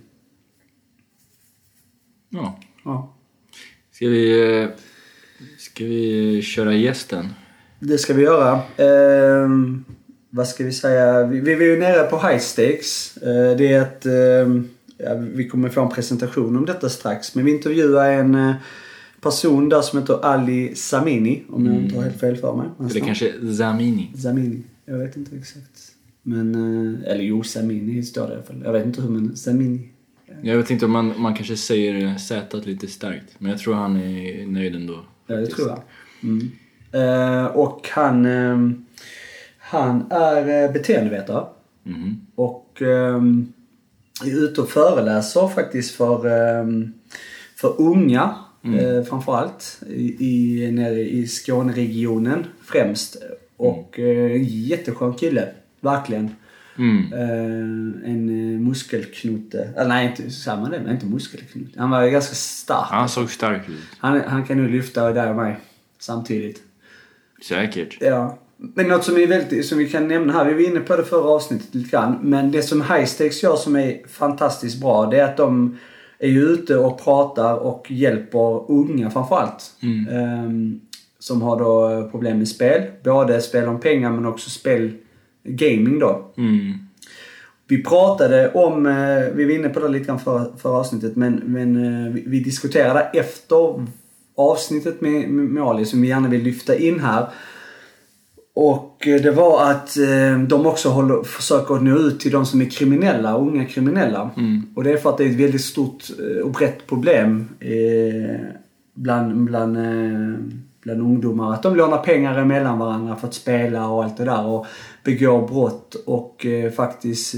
[2.30, 2.60] Ja.
[2.86, 3.14] Ja.
[3.92, 4.70] Ska vi, eh,
[5.58, 7.28] ska vi köra gästen?
[7.80, 8.62] Det ska vi göra.
[8.78, 9.86] Ehm,
[10.30, 11.26] vad ska vi säga?
[11.26, 13.18] Vi, vi är ju nere på high stakes.
[13.18, 17.36] Eh, det är att ehm, ja, vi kommer få en presentation om detta strax.
[17.36, 18.56] Men vi intervjuar en eh,
[19.22, 21.44] person där som heter Ali Samini.
[21.50, 22.68] Om jag inte har helt fel för mig.
[22.80, 24.12] Eller kanske Zamini?
[24.16, 24.64] Zamini.
[24.86, 25.92] Jag vet inte exakt.
[26.24, 28.62] Men, eh, eller jo, Samini står det i alla fall.
[28.66, 29.90] Jag vet inte hur men Samini.
[30.42, 33.98] Jag vet inte om man, man kanske säger Z lite starkt, men jag tror han
[33.98, 35.06] är nöjd ändå.
[35.28, 35.82] Ja, det tror jag.
[36.24, 36.52] Mm.
[36.92, 38.86] Eh, och han, ehm,
[39.58, 41.46] han är eh, beteendevetare.
[41.84, 42.22] Mhm.
[42.36, 43.54] Och ehm,
[44.26, 46.94] är ute och föreläser faktiskt för, ehm,
[47.56, 49.82] för unga eh, framförallt.
[49.88, 53.18] I, i, nere i Skåneregionen främst.
[53.58, 55.48] Och eh, jätteskön kille.
[55.82, 56.30] Verkligen.
[56.78, 57.14] Mm.
[57.14, 59.74] Eh, en muskelknote.
[59.76, 61.80] Eller nej, inte samma det, men inte muskelknote.
[61.80, 62.88] Han var ganska stark.
[62.90, 63.76] Han såg stark ut.
[63.98, 65.60] Han, han kan nu lyfta där och mig
[66.00, 66.62] samtidigt.
[67.48, 67.98] Säkert.
[68.02, 68.40] Ja.
[68.58, 71.04] Men något som, är väldigt, som vi kan nämna här, vi var inne på det
[71.04, 72.20] förra avsnittet lite grann.
[72.22, 75.78] Men det som Highstakes gör som är fantastiskt bra, det är att de
[76.20, 79.72] är ju ute och pratar och hjälper unga framförallt.
[80.12, 80.82] Ehm,
[81.20, 82.82] som har då problem med spel.
[83.04, 84.92] Både spel om pengar men också spel,
[85.44, 86.32] gaming då.
[86.38, 86.74] Mm.
[87.68, 91.42] Vi pratade om, eh, vi var inne på det lite grann för, för avsnittet, men,
[91.46, 93.86] men eh, vi, vi diskuterade efter
[94.36, 97.28] avsnittet med, med, med Ali som vi gärna vill lyfta in här.
[98.60, 102.62] Och eh, det var att eh, de också håller, försöker nå ut till de som
[102.62, 104.30] är kriminella, unga kriminella.
[104.76, 108.40] Och det är för att det är ett väldigt stort eh, och brett problem eh,
[108.94, 110.40] bland, bland, eh,
[110.84, 111.54] bland ungdomar.
[111.54, 114.46] Att de lånar pengar emellan varandra för att spela och allt det där.
[114.46, 114.66] Och
[115.04, 117.36] begår brott och faktiskt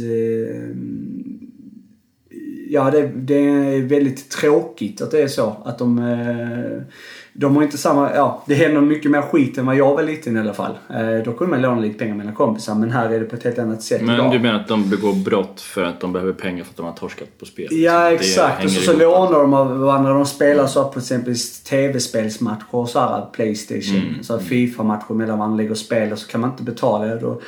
[2.72, 5.56] Ja, det, det är väldigt tråkigt att det är så.
[5.66, 6.00] Att de...
[6.00, 6.84] Eh,
[7.34, 8.16] de har inte samma...
[8.16, 10.78] Ja, det händer mycket mer skit än vad jag var liten i alla fall.
[10.90, 13.44] Eh, då kunde man låna lite pengar mellan kompisar, men här är det på ett
[13.44, 14.32] helt annat sätt Men idag.
[14.32, 16.94] du menar att de begår brott för att de behöver pengar för att de har
[16.94, 17.68] torskat på spel?
[17.72, 18.66] Ja, exakt.
[18.66, 20.14] Och så, så lånar de av varandra.
[20.14, 21.36] De spelar så på exempel
[21.70, 23.98] tv-spelsmatcher och så här, Playstation.
[24.10, 27.16] Mm, Så här FIFA-matcher mellan varandra, lägger spel och så kan man inte betala.
[27.16, 27.42] Då,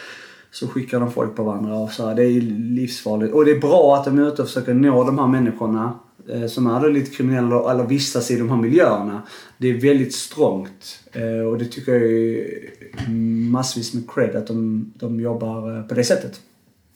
[0.51, 2.15] så skickar de folk på varandra och så här.
[2.15, 3.33] Det är livsfarligt.
[3.33, 5.99] Och det är bra att de är ute och försöker nå de här människorna.
[6.29, 9.21] eh, som är då lite kriminella eller vistas i de här miljöerna.
[9.57, 13.09] Det är väldigt strångt eh, och det tycker jag är
[13.51, 16.41] massvis med cred att de, de jobbar eh, på det sättet.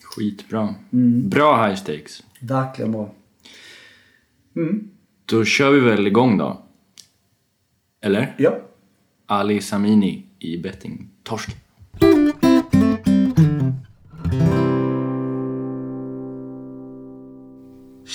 [0.03, 0.75] Skitbra.
[0.93, 1.29] Mm.
[1.29, 2.23] Bra high stakes.
[2.39, 3.09] Verkligen bra.
[5.25, 6.61] Då kör vi väl igång då?
[8.01, 8.35] Eller?
[8.37, 8.57] Ja.
[9.25, 11.49] Ali Samini i betting torsk.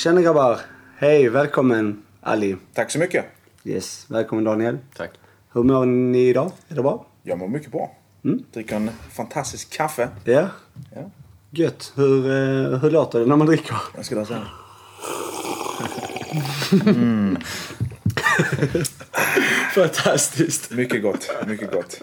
[0.00, 0.60] Tjena grabbar!
[0.96, 2.56] Hej, välkommen Ali.
[2.74, 3.24] Tack så mycket.
[3.64, 4.78] Yes, välkommen Daniel.
[4.96, 5.10] Tack.
[5.52, 6.52] Hur mår ni idag?
[6.68, 7.06] Är det bra?
[7.22, 7.96] Jag mår mycket bra.
[8.24, 8.44] Mm.
[8.52, 10.08] Dricker en fantastisk kaffe.
[10.24, 10.48] Ja.
[10.94, 11.10] Ja.
[11.50, 11.92] Gött.
[11.96, 13.76] Hur, eh, hur låter det när man dricker?
[13.96, 14.52] Jag ska läsa här.
[19.74, 20.70] Fantastiskt.
[20.70, 21.30] Mycket gott.
[21.46, 22.02] Mycket gott.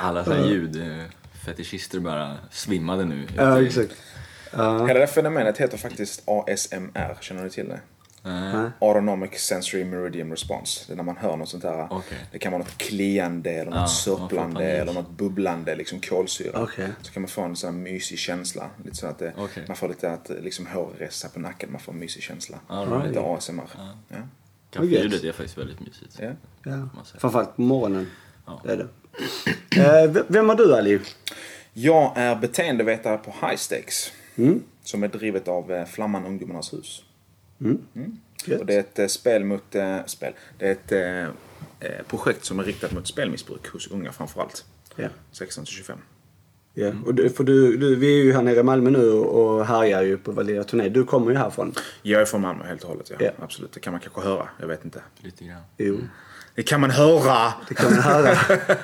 [0.00, 3.26] Alla så här ljudfetischister bara svimmade nu.
[3.36, 3.92] Ja, exakt.
[4.56, 7.16] Hela det fenomenet heter faktiskt ASMR.
[7.20, 7.80] Känner du till det?
[8.26, 8.70] Nej.
[8.78, 10.84] Autonomic Sensory Meridian Response.
[10.86, 11.88] Det är när man hör något sånt här.
[11.90, 12.18] Okej.
[12.32, 16.62] Det kan vara något kliande eller något man sörplande eller något bubblande, liksom kolsyra.
[16.62, 16.88] Okej.
[17.02, 18.70] Så kan man få en sån här mysig känsla.
[18.84, 19.64] Lite så att det, Okej.
[19.68, 21.72] man får lite att liksom hår reser sig på nacken.
[21.72, 22.58] Man får en mysig känsla.
[22.68, 23.06] Right.
[23.06, 23.62] Lite ASMR.
[24.08, 24.16] Ja.
[24.70, 26.18] Kaffeljudet är faktiskt väldigt mysigt.
[26.18, 26.30] Ja.
[26.64, 26.88] Ja.
[27.18, 28.10] Framförallt på morgonen.
[28.46, 28.60] Ja.
[28.64, 28.88] Det är det.
[29.80, 31.00] Eh, vem är du Ali?
[31.72, 34.12] Jag är beteendevetare på High Stakes.
[34.36, 34.62] Mm.
[34.82, 37.02] Som är drivet av eh, Flamman Ungdomarnas hus.
[38.46, 38.60] Gött.
[38.60, 39.74] Och det är ett eh, spel mot...
[39.74, 40.32] Eh, spel.
[40.58, 40.92] Det är ett
[41.80, 44.64] eh, projekt som är riktat mot spelmissbruk hos unga framförallt.
[44.96, 45.08] Ja.
[45.32, 45.98] 16 till 25.
[46.74, 46.92] Ja.
[47.06, 50.02] Och du, för du, du, vi är ju här nere i Malmö nu och härjar
[50.02, 50.88] ju på vår lilla turné.
[50.88, 51.74] Du kommer ju härifrån.
[52.02, 53.16] Jag är från Malmö helt och hållet, ja.
[53.20, 53.30] Ja.
[53.38, 53.72] Absolut.
[53.72, 54.48] Det kan man kanske höra.
[54.60, 55.02] Jag vet inte.
[55.20, 55.62] Lite grann.
[55.76, 55.98] Jo.
[56.54, 57.52] Det kan man höra!
[57.68, 58.38] Det kan man höra.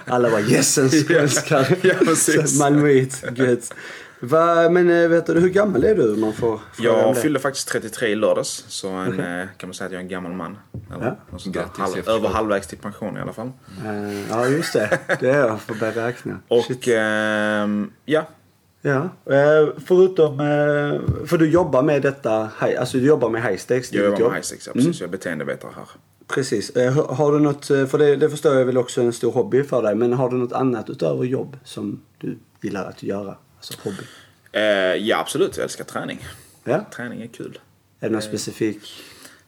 [0.05, 1.77] Alla bara yes, en skånskare.
[1.83, 2.59] Ja, precis.
[2.61, 3.25] Malmöit.
[3.35, 3.75] Gött.
[4.21, 8.09] Va, men eh, vet du, hur gammal är du man får Jag fyllde faktiskt 33
[8.09, 8.65] i lördags.
[8.69, 10.59] Så en, eh, kan man säga att jag är en gammal man.
[10.95, 11.39] Eller Ja.
[11.45, 13.51] Grattis Halv, över halvvägs till pension i alla fall.
[13.87, 14.99] Eh, ja, just det.
[15.21, 15.61] Det är jag.
[15.61, 16.39] Får börja räkna.
[16.49, 18.29] Och ehm, ja,
[18.83, 19.09] Ja.
[19.87, 20.37] Förutom...
[21.27, 22.49] För du jobbar med detta...
[22.79, 23.91] Alltså du jobbar med high stakes.
[23.91, 24.31] det är jag jobbar jobb.
[24.31, 24.67] med high stakes.
[24.67, 25.01] Ja, precis.
[25.01, 25.85] Jag är beteendevetare här.
[26.27, 26.77] Precis.
[27.09, 27.67] Har- du något...
[27.67, 29.95] För det, det förstår jag väl också är en stor hobby för dig.
[29.95, 33.35] Men har du något annat utöver jobb som du gillar att göra?
[33.61, 34.03] Alltså hobby.
[34.53, 34.63] Eh,
[35.09, 35.57] ja, absolut.
[35.57, 36.27] Jag älskar träning.
[36.65, 36.85] Ja.
[36.97, 37.59] Träning är kul.
[38.01, 39.03] Är det någon specifik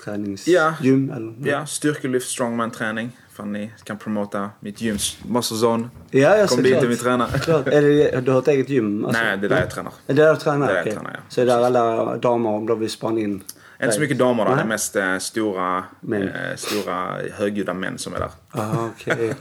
[0.04, 0.54] träningsgym?
[0.54, 1.16] Ja.
[1.16, 1.34] Eller?
[1.44, 3.10] Ja, styrkelyft, strongman-träning.
[3.32, 5.88] Fan, ni kan promota mitt gyms muscle zone.
[6.10, 7.38] Ja, jag Kom dit till min tränare.
[7.38, 7.66] Klart.
[7.68, 9.04] Är det, du har ett eget gym?
[9.04, 9.22] alltså?
[9.22, 9.92] Nej, det är där jag tränar.
[10.06, 10.66] Är det där du tränar?
[10.66, 11.20] Det är där jag tränar, ja.
[11.28, 13.42] Så är det där alla damer, om de vill spana in?
[13.82, 14.56] Inte så mycket damer där.
[14.56, 15.78] Det är mest eh, stora,
[16.12, 18.30] eh, stora högljudda män som är där.
[18.50, 19.34] Ah, okej.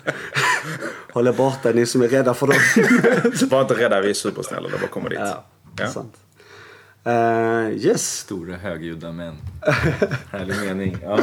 [1.14, 2.56] Håll er borta ni som är rädda för dem.
[3.50, 4.70] Var inte rädda, vi är supersnälla.
[4.70, 5.20] Det bara kommer dit.
[5.20, 5.46] ja,
[5.78, 5.88] Ja.
[5.88, 6.18] sant.
[7.08, 8.18] Uh, yes.
[8.18, 9.38] Stora högljudda män.
[10.32, 10.98] Härlig mening.
[11.04, 11.20] Ja.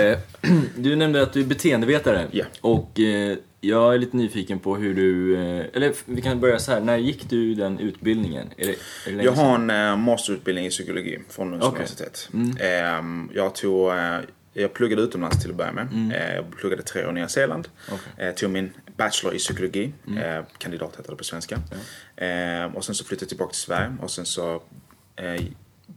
[0.00, 0.18] Eh,
[0.76, 2.26] Du nämnde att du är beteendevetare.
[2.30, 2.44] Ja.
[2.60, 5.36] Och eh, jag är lite nyfiken på hur du...
[5.36, 6.80] eh, Eller vi kan börja så här.
[6.80, 8.46] När gick du den utbildningen?
[8.56, 11.76] Är det, är det Jag har en masterutbildning i psykologi från Lunds Okej.
[11.76, 12.28] universitet.
[12.60, 13.92] Ehm, jag tog...
[14.54, 16.12] Jag pluggade utomlands till att börja med.
[16.14, 17.68] Eh, jag pluggade tre år i Nya Zeeland.
[18.18, 19.92] Eh, tog min bachelor i psykologi.
[20.08, 21.54] Eh, kandidat heter det på svenska.
[22.16, 23.96] Eh, och sen så flyttade jag tillbaka till Sverige.
[24.02, 24.62] Och sen så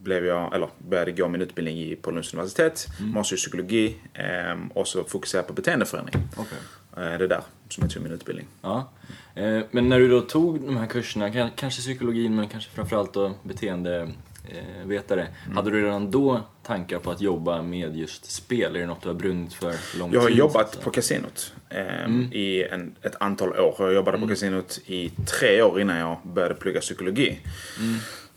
[0.02, 2.86] blev jag, eller började gå min utbildning i, på Lunds universitet.
[3.00, 3.96] Master i psykologi.
[4.14, 6.22] Eh, och så fokuserade jag på beteendeförändring.
[6.36, 6.58] Okej.
[6.96, 8.46] Eh, det är där som jag tog min utbildning.
[8.62, 8.92] Ja.
[9.34, 13.12] Eh, Men när du då tog de här kurserna, kan- kanske psykologin men kanske framförallt
[13.14, 15.20] då beteendevetare.
[15.44, 15.56] Mm.
[15.56, 18.76] Hade du redan då tankar på att jobba med just spel?
[18.76, 20.36] Är det något du har brunnit för lång Jag har tid?
[20.38, 23.74] jobbat på kasinot eh, i en, ett antal år.
[23.78, 25.08] Jag jobbade på kasinot i
[25.40, 27.38] tre år innan jag började plugga psykologi.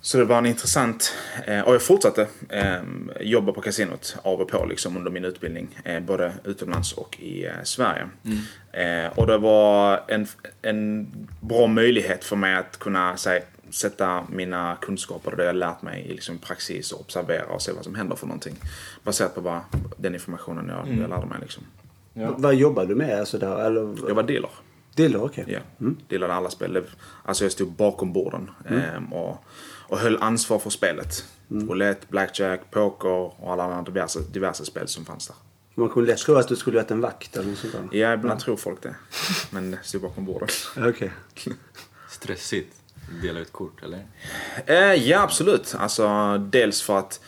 [0.02, 1.14] Så det var en intressant...
[1.46, 2.82] Eh, och jag fortsatte eh,
[3.22, 5.80] jobba på kasinot av och på liksom, under min utbildning.
[5.84, 8.08] Eh, både utomlands och i Sverige.
[8.72, 10.28] Eh, och det var en,
[10.62, 11.08] en
[11.42, 16.06] bra möjlighet för mig att kunna säg, sätta mina kunskaper och det jag lärt mig
[16.10, 18.56] i liksom, praxis och observera och se vad som händer för någonting.
[19.04, 19.62] Baserat på bara
[19.98, 21.38] den informationen jag, jag lärde mig.
[21.42, 21.64] Liksom.
[22.14, 22.36] Ja.
[22.38, 23.20] Vad jobbar du med?
[23.20, 24.50] Alltså där, eller, Jag var dealer.
[24.96, 25.46] Dealer, okej.
[25.48, 26.84] Ja, delade alla spel.
[27.24, 29.44] Alltså jag stod bakom borden ehm, och,
[29.90, 31.26] och höll ansvar för spelet.
[31.48, 33.10] Roulette, blackjack, poker
[33.44, 35.36] och alla andra diverse, diverse spel som fanns där.
[35.76, 38.00] Man kunde lätt tro att du skulle varit en vakt eller något sånt där.
[38.00, 38.96] Ja, ibland tror folk det.
[39.50, 40.50] Men stod bakom borden.
[40.78, 41.12] Okej.
[42.10, 42.76] Stressigt?
[43.22, 44.06] Dela ut kort eller?
[44.66, 45.76] Eh, ja, absolut.
[45.80, 47.22] Alltså, dels för att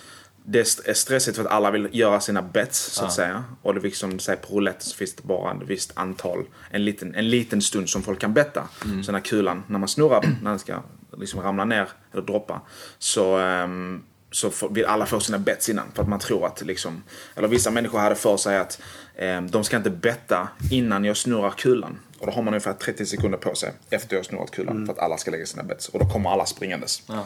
[0.43, 3.43] det är stressigt för att alla vill göra sina bets, så att säga.
[3.61, 7.15] Och det liksom, säg på roulette så finns det bara ett visst antal, en liten,
[7.15, 8.67] en liten stund som folk kan betta.
[8.85, 9.03] Mm.
[9.03, 10.81] Så när kulan, när man snurrar den, när den ska
[11.17, 12.61] liksom ramla ner eller droppa,
[12.99, 15.91] så, ehm, så vill alla få sina bets innan.
[15.93, 17.03] För att man tror att liksom,
[17.35, 18.81] eller vissa människor hade för sig att
[19.15, 21.99] eh, de ska inte betta innan jag snurrar kulan.
[22.19, 24.99] Och då har man ungefär 30 sekunder på sig efter jag snurrat kulan för att
[24.99, 25.89] alla ska lägga sina bets.
[25.89, 27.03] Och då kommer alla springandes.
[27.07, 27.25] Ja.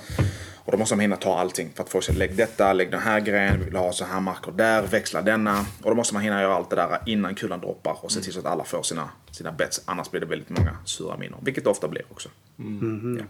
[0.65, 2.99] Och då måste man hinna ta allting för att få sig lägg detta, lägg den
[2.99, 5.65] här grejen, vi vill ha så här marker där, växla denna.
[5.83, 8.33] Och då måste man hinna göra allt det där innan kulan droppar och se till
[8.33, 9.81] så att alla får sina, sina bets.
[9.85, 12.29] Annars blir det väldigt många sura miner, vilket det ofta blir också.
[13.19, 13.25] Ja.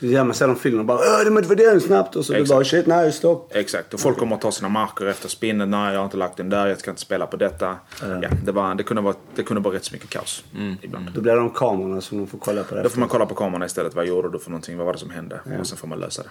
[0.00, 2.44] Det är man ser de filmerna bara Åh, det vara den snabbt och så du
[2.44, 3.52] bara shit, nej stopp.
[3.54, 5.70] Exakt, och folk kommer att ta sina marker efter spinnen.
[5.70, 7.76] Nej, jag har inte lagt den där, jag ska inte spela på detta.
[8.00, 10.44] Ja, det, var, det, kunde vara, det kunde vara rätt så mycket kaos
[10.82, 11.10] ibland.
[11.14, 12.82] Då blir det de kamerorna som de får kolla på det.
[12.82, 13.94] Då får man kolla på kameran istället.
[13.94, 14.76] Vad gjorde du för någonting?
[14.76, 15.40] Vad var det som hände?
[15.60, 16.30] Och sen får man lösa det.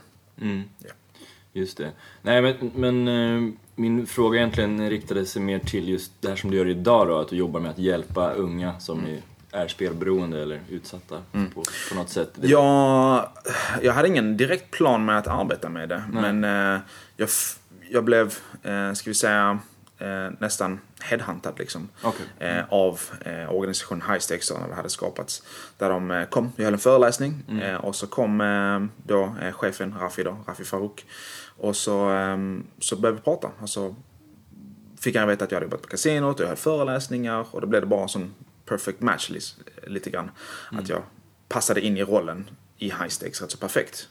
[0.80, 0.90] Ja.
[1.54, 1.92] Just det.
[2.22, 6.52] Nej, men, men eh, min fråga egentligen riktade sig mer till just det här som
[6.52, 9.22] du gör idag då, att du jobbar med att hjälpa unga som Mm.
[9.52, 11.22] Är spelberoende eller utsatta
[11.54, 12.30] på, på något sätt.
[12.36, 13.30] Det- Jag,
[13.82, 16.04] jag hade ingen direkt plan med att arbeta med det.
[16.12, 16.80] Men eh,
[17.18, 17.30] jag,
[17.90, 18.34] jag blev,
[18.64, 19.60] eh, ska vi säga,
[19.98, 21.90] eh, nästan headhuntad liksom.
[22.02, 22.26] Okej.
[22.40, 25.44] Eh, av eh, organisationen High Stakes det hade skapats.
[25.78, 29.52] Där de eh, kom, vi höll en föreläsning eh, och så kom eh, då eh,
[29.52, 31.06] chefen Rafi då, Rafi Farouk.
[31.58, 32.12] Och så,
[32.80, 33.50] så började vi prata.
[33.62, 33.96] Alltså,
[35.00, 37.68] fick han veta att jag hade jobbat på kasinot och jag höll föreläsningar och då
[37.68, 38.34] blev det bara en sån
[38.70, 39.32] perfect match
[39.88, 40.32] lite grann.
[40.72, 41.04] Att jag
[41.48, 44.08] passade in i rollen i high stakes rätt så perfekt.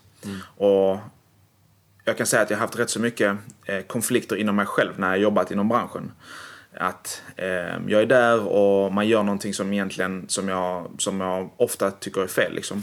[0.57, 0.99] Och
[2.05, 4.99] jag kan säga att jag har haft rätt så mycket eh, konflikter inom mig själv
[4.99, 6.13] när jag jobbat inom branschen.
[6.75, 11.51] Att eh, jag är där och man gör någonting som egentligen som jag, som jag
[11.57, 12.83] ofta tycker är fel liksom.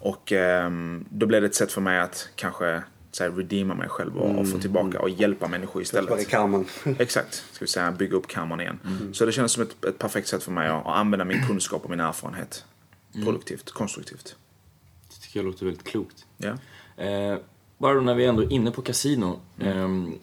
[0.00, 2.82] Och ehm, då blev det ett sätt för mig att kanske
[3.14, 6.28] så här, redeema mig själv och, och få tillbaka och hjälpa människor istället.
[6.28, 6.66] Karman.
[6.98, 8.78] Exakt, ska vi säga bygga upp kammaren igen.
[9.12, 11.84] Så det känns som ett, ett perfekt sätt för mig att, att använda min kunskap
[11.84, 12.64] och min erfarenhet
[13.24, 14.36] produktivt, konstruktivt.
[15.08, 16.26] Det tycker jag låter väldigt klokt.
[16.36, 16.56] Ja.
[17.04, 17.38] Eh,
[17.78, 19.40] bara då när vi ändå är inne på kasino.
[19.60, 19.78] Mm.
[19.78, 20.14] ehm,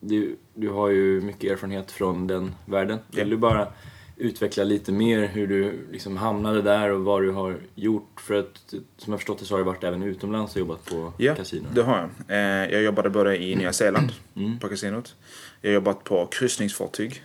[0.00, 2.98] du, du har ju mycket erfarenhet från den världen.
[3.08, 3.24] Vill Ja.
[3.24, 3.72] du bara
[4.16, 8.20] utveckla lite mer hur du liksom hamnade där och vad du har gjort?
[8.20, 11.12] För att som jag förstått det så har du varit även utomlands och jobbat på
[11.18, 11.66] Ja, kasino.
[11.74, 12.36] det har jag.
[12.38, 14.12] Eh, jag jobbade både i Nya Zeeland
[14.60, 15.16] på kasinot.
[15.60, 17.22] Jag har jobbat på kryssningsfartyg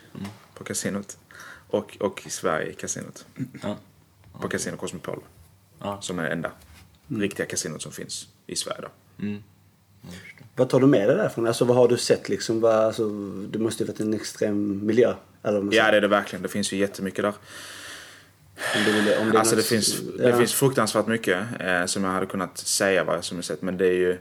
[0.54, 1.18] på kasinot.
[1.68, 3.26] Och, och i Sverige i kasinot.
[3.62, 3.76] Ja.
[4.40, 5.20] På Casino Cosmopol.
[5.78, 6.00] Ja.
[6.00, 6.50] Som är det enda
[7.08, 8.88] riktiga kasinot som finns i Sverige då.
[10.56, 11.46] Vad tar du med dig därifrån?
[11.46, 12.60] Alltså vad har du sett liksom?
[12.60, 13.08] Vad, alltså,
[13.50, 15.14] det måste ju varit en extrem miljö.
[15.42, 16.42] Eller Ja, det är det verkligen.
[16.42, 17.34] Det finns ju jättemycket där.
[18.76, 20.26] Om det, vill- om det Alltså det något- finns, ja.
[20.26, 23.62] det finns fruktansvärt mycket eh, som jag hade kunnat säga vad som jag sett.
[23.62, 24.18] Men det är ju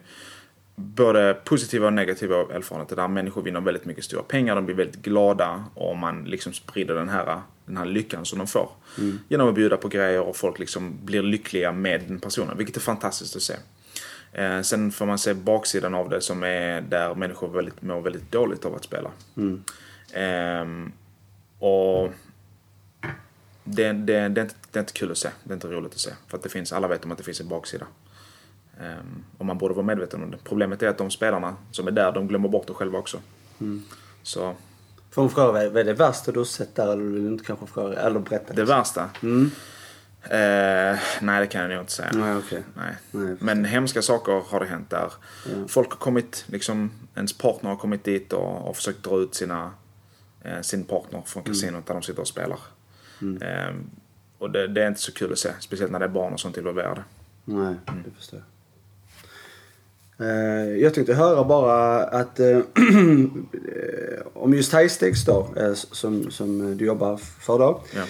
[0.76, 2.96] både positiva och negativa erfarenheter.
[2.96, 4.56] Där människor vinner väldigt mycket stora pengar.
[4.56, 8.48] De blir väldigt glada och man liksom sprider den här, den här lyckan som de
[8.48, 8.70] får.
[9.30, 12.58] Genom att bjuda på grejer och folk liksom blir lyckliga med den personen.
[12.58, 13.54] Vilket är fantastiskt att se.
[14.34, 18.32] Eh, sen får man se baksidan av det som är där människor väldigt, mår väldigt
[18.32, 19.12] dåligt av att spela.
[20.13, 20.91] Ehm,
[21.60, 22.12] och
[23.63, 25.30] det, det, det, är inte, det är inte kul att se.
[25.44, 26.12] Det är inte roligt att se.
[26.28, 27.86] För att det finns, alla vet om att det finns en baksida.
[28.80, 30.38] Um, och man borde vara medveten om det.
[30.44, 33.20] Problemet är att de spelarna som är där, de glömmer bort det själva också.
[34.24, 34.56] Så
[35.12, 36.84] Får man fråga vad är det värsta du har sett där?
[36.91, 38.00] Eller vill du inte kanske fråga?
[38.00, 38.54] Eller berätta?
[38.54, 39.10] det värsta?
[40.23, 42.10] Eh, nej, det kan jag nog inte säga.
[42.13, 42.63] Nej, okej.
[42.75, 42.95] Nej.
[43.12, 43.36] Nej.
[43.39, 45.13] Men hemska saker har det hänt där.
[45.67, 49.71] Folk har kommit, liksom, ens partner har kommit dit och, och försökt dra ut sina,
[50.43, 52.60] eh, sin partner från kasinot där de sitter och spelar.
[53.41, 53.75] Eh,
[54.38, 56.39] och det, det är inte så kul att se, speciellt när det är barn och
[56.39, 57.03] sånt involverade.
[57.45, 58.45] Nej, det förstår jag.
[60.27, 62.57] Eh, Jag tänkte höra bara att eh,
[64.34, 67.81] om just high stakes då, eh, som, som du jobbar för då.
[67.95, 68.03] Ja.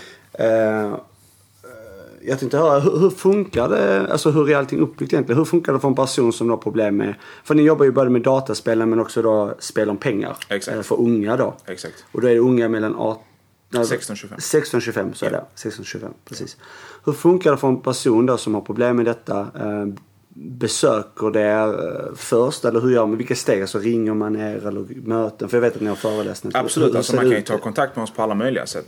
[2.23, 5.37] Jag tänkte höra, hur, hur funkar det, alltså hur är allting uppbyggt egentligen?
[5.37, 8.09] Hur funkar det för en person som har problem med, för ni jobbar ju både
[8.09, 10.37] med dataspelen men också då spel om pengar.
[10.49, 10.77] Exakt.
[10.77, 11.53] Eh, För unga då.
[11.65, 12.05] Exakt.
[12.11, 13.23] Och då är det unga mellan 18
[13.69, 14.35] nej, 16-25.
[14.37, 15.45] 16-25 så är det.
[15.55, 16.57] 16-25, precis.
[17.05, 19.39] Hur funkar det för en person då som har problem med detta?
[19.39, 19.85] Eh,
[20.33, 23.17] besöker det eh, först eller hur gör man?
[23.17, 23.61] Vilka steg?
[23.61, 25.49] Alltså ringer man er eller möten?
[25.49, 26.59] För jag vet att ni har föreläsningar.
[26.59, 28.85] Absolut, Hur alltså man kan ju ta kontakt med oss på alla möjliga sätt.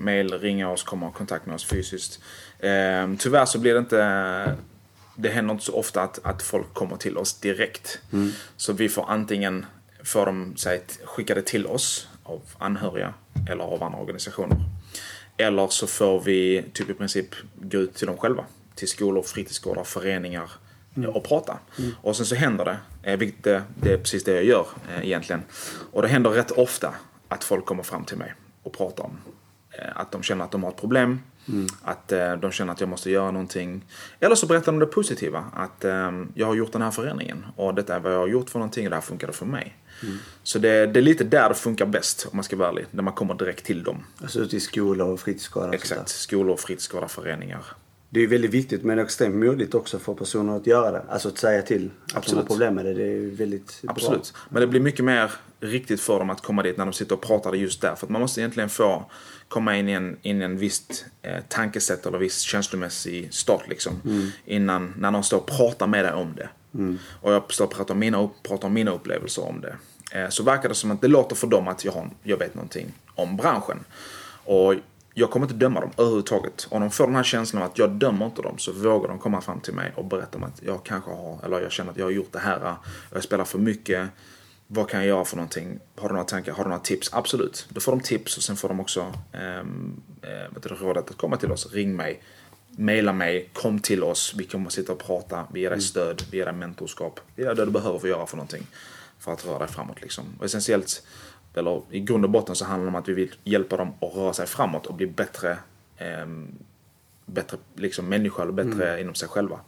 [0.00, 2.20] Mail, ringa oss, komma i kontakt med oss fysiskt.
[2.66, 4.56] Ehm, tyvärr så blir det inte...
[5.18, 8.00] Det händer inte så ofta att, att folk kommer till oss direkt.
[8.56, 9.66] Så vi får antingen
[10.04, 13.14] få dem säg, skickade till oss av anhöriga
[13.50, 14.56] eller av andra organisationer.
[15.36, 18.44] Eller så får vi typ i princip gå ut till dem själva.
[18.74, 20.50] Till skolor, fritidsgårdar, föreningar
[21.14, 21.58] och prata.
[22.02, 22.78] Och sen så händer det,
[23.10, 25.42] eh, vilket det, det är precis det jag gör eh, egentligen.
[25.92, 26.94] Och det händer rätt ofta
[27.28, 29.18] att folk kommer fram till mig och pratar om
[29.70, 31.20] eh, att de känner att de har ett problem.
[31.82, 33.84] Att eh, de känner att jag måste göra någonting.
[34.20, 35.44] Eller så berättar de det positiva.
[35.52, 37.46] Att eh, jag har gjort den här förändringen.
[37.56, 39.76] Och detta är vad jag har gjort för någonting och det här funkade för mig.
[40.42, 42.86] Så det, det är lite där det funkar bäst om man ska vara ärlig.
[42.90, 44.04] När man kommer direkt till dem.
[44.22, 46.08] Alltså ute i skolor och fritidsgårdar och Exakt.
[46.08, 47.10] Skolor, fritidsgårdar,
[48.10, 51.04] Det är väldigt viktigt men extremt modigt också för personer att göra det.
[51.08, 52.46] Alltså att säga till att de har Absolut.
[52.46, 52.94] problem med det.
[52.94, 54.34] Det är väldigt Absolut.
[54.48, 57.22] Men det blir mycket mer riktigt för dem att komma dit när de sitter och
[57.22, 57.94] pratar det just där.
[57.94, 59.10] För att man måste egentligen få
[59.48, 64.00] komma in i en, in i en visst eh, tankesätt eller viss känslomässig start liksom.
[64.44, 66.48] Innan, när någon står och pratar med dig om det.
[67.22, 69.76] Och jag står och pratar om mina, pratar om mina upplevelser om det.
[70.12, 72.54] Eh, så verkar det som att det låter för dem att jag, har, jag vet
[72.54, 73.84] någonting om branschen.
[74.44, 74.74] Och
[75.14, 76.66] jag kommer inte döma dem överhuvudtaget.
[76.70, 79.18] Om de får den här känslan av att jag dömer inte dem så vågar de
[79.18, 81.96] komma fram till mig och berätta om att jag kanske har, eller jag känner att
[81.96, 82.74] jag har gjort det här.
[83.12, 84.08] Jag spelar för mycket.
[84.66, 85.78] Vad kan jag göra för någonting?
[85.96, 86.52] Har du några tankar?
[86.52, 87.10] Har du några tips?
[87.12, 87.66] Absolut.
[87.68, 91.52] Då får de tips och sen får de också ehm, eh, rådet att komma till
[91.52, 91.72] oss.
[91.72, 92.22] Ring mig.
[92.70, 93.50] Maila mig.
[93.52, 94.34] Kom till oss.
[94.36, 95.46] Vi kommer att sitta och prata.
[95.52, 96.22] Vi ger dig stöd.
[96.30, 97.20] Vi ger dig mentorskap.
[97.34, 98.66] Vi dig det du behöver för att göra för någonting.
[99.18, 100.24] För att röra dig framåt liksom.
[100.38, 101.02] Och essentiellt
[101.54, 104.14] eller i grund och botten så handlar det om att vi vill hjälpa dem att
[104.14, 105.58] röra sig framåt och bli bättre,
[105.98, 106.48] ehm,
[107.26, 109.60] bättre liksom människor bättre inom sig själva.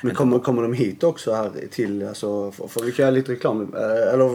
[0.00, 3.74] Men kommer, kommer de hit också här till, alltså, för, för vi göra lite reklam,
[3.76, 4.34] eh, eller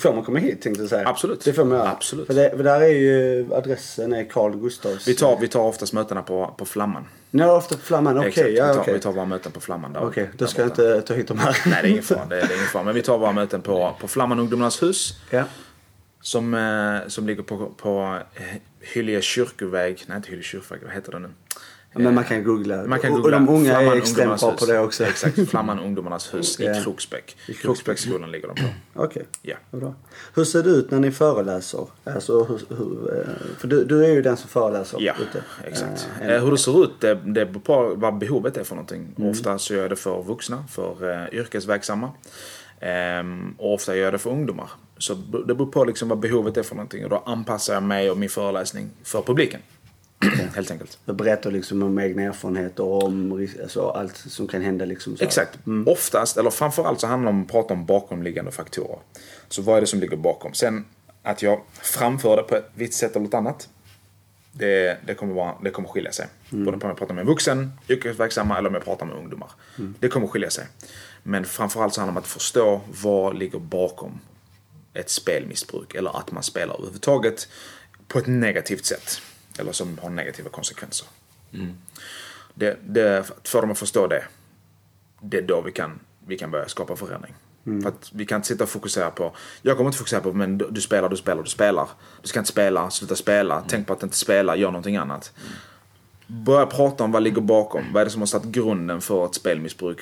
[0.00, 1.08] får man komma hit tänkte jag säga?
[1.08, 1.44] Absolut.
[1.44, 1.90] Det får man göra.
[1.90, 2.26] Absolut.
[2.26, 5.08] För, det, för där är ju adressen är Carl Gustavs.
[5.08, 7.04] Vi tar, vi tar oftast mötena på, på Flamman.
[7.30, 8.28] Ni har ofta på Flamman, okej.
[8.28, 8.94] Exakt, ja, vi, tar, okej.
[8.94, 9.92] vi tar våra möten på Flamman.
[9.92, 11.56] där- Okej, då där ska jag inte ta hit dem här.
[11.66, 12.24] Nej, det är ingen fara.
[12.28, 12.82] Det är, det är ingen fara.
[12.84, 15.14] Men vi tar våra möten på, på Flamman Ungdomarnas hus.
[15.30, 15.44] Ja.
[16.22, 18.42] Som, eh, som ligger på, på eh,
[18.80, 20.04] Hyllie kyrkoväg.
[20.06, 20.80] Nej, inte Hyllie kyrkoväg.
[20.84, 21.28] Vad heter det nu?
[21.92, 22.84] Men man kan googla.
[22.86, 25.04] Man kan googla Och de unga Flamman är extremt bra på det också.
[25.04, 25.48] Exakt.
[25.48, 26.84] Flamman Ungdomarnas hus i Kroksbäck.
[26.84, 27.62] I Kroksbäck.
[27.62, 28.68] Kroksbäcksskolan ligger de på.
[28.94, 29.26] Okej.
[29.42, 29.56] Ja.
[29.70, 29.94] vad bra.
[30.34, 31.86] Hur ser det ut när ni föreläser?
[32.04, 33.26] Alltså, hur, hur, eh,
[33.58, 35.42] för du, du är ju den som föreläser Ja, ute.
[35.64, 36.08] exakt.
[36.22, 39.14] Eh, hur det ser ut, det, det beror på vad behovet är för någonting.
[39.18, 39.30] Mm.
[39.30, 42.10] Ofta så gör jag det för vuxna, för eh, yrkesverksamma.
[42.80, 44.70] Ehm, och ofta gör jag det för ungdomar.
[44.98, 47.04] Så det beror på liksom vad behovet är för någonting.
[47.04, 49.60] Och då anpassar jag mig och min föreläsning för publiken.
[50.54, 50.98] Helt enkelt.
[51.04, 54.84] Jag berättar liksom om egna erfarenheter och om alltså, allt som kan hända.
[54.84, 55.24] Liksom, så.
[55.24, 55.58] Exakt.
[55.86, 58.98] Oftast, eller framförallt så handlar det om att prata om bakomliggande faktorer.
[59.48, 60.54] Så vad är det som ligger bakom?
[60.54, 60.84] Sen
[61.22, 63.68] att jag framför det på ett visst sätt eller ett annat.
[64.52, 66.26] Det, det, kommer, vara, det kommer skilja sig.
[66.50, 69.50] Både på om jag pratar med en vuxen, yrkesverksamma eller om jag pratar med ungdomar.
[69.98, 70.66] Det kommer skilja sig.
[71.22, 74.20] Men framförallt så handlar det om att förstå vad ligger bakom
[74.94, 75.94] ett spelmissbruk.
[75.94, 77.48] Eller att man spelar överhuvudtaget
[78.08, 79.20] på ett negativt sätt.
[79.60, 81.08] Eller som har negativa konsekvenser.
[82.54, 84.24] Det, det, för dem att förstå det,
[85.20, 87.34] det är då vi kan, vi kan börja skapa förändring.
[87.82, 89.32] För att vi kan inte sitta och fokusera på,
[89.62, 91.88] jag kommer inte fokusera på, men du, spelar, du spelar, du spelar.
[92.22, 95.32] Du ska inte spela, sluta spela, tänk på att inte spela, gör någonting annat.
[96.26, 99.34] Börja prata om vad ligger bakom, vad är det som har satt grunden för ett
[99.34, 100.00] spelmissbruk?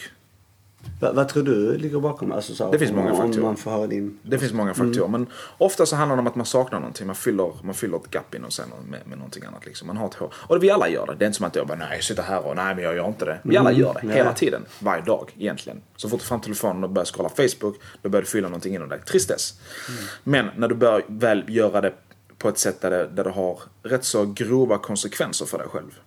[1.01, 2.33] Va, vad tror du ligger bakom?
[2.33, 3.43] Alltså, så, Det finns många faktorer.
[3.43, 4.18] man får höra din...
[4.22, 5.26] Det finns många faktorer, men
[5.59, 7.07] ofta så handlar det om att man saknar någonting.
[7.07, 9.66] Man fyller, man fyller ett gap inom sig med, med någonting annat.
[9.66, 9.87] Liksom.
[9.87, 10.33] Man har ett hål.
[10.35, 11.14] Och vi alla gör det.
[11.14, 12.97] Det är inte som att jag bara, nej, jag sitter här och nej, men jag
[12.97, 13.39] gör inte det.
[13.43, 14.64] Vi alla gör det, hela tiden.
[14.79, 15.81] Varje dag, egentligen.
[15.97, 18.89] Så fort du fram telefonen och börjar scrolla Facebook, då börjar du fylla någonting inom
[18.89, 19.01] dig.
[19.01, 19.61] Tristess.
[20.24, 21.93] Men när du börjar väl göra det
[22.39, 26.01] på ett sätt där det, där det har rätt så grova konsekvenser för dig själv.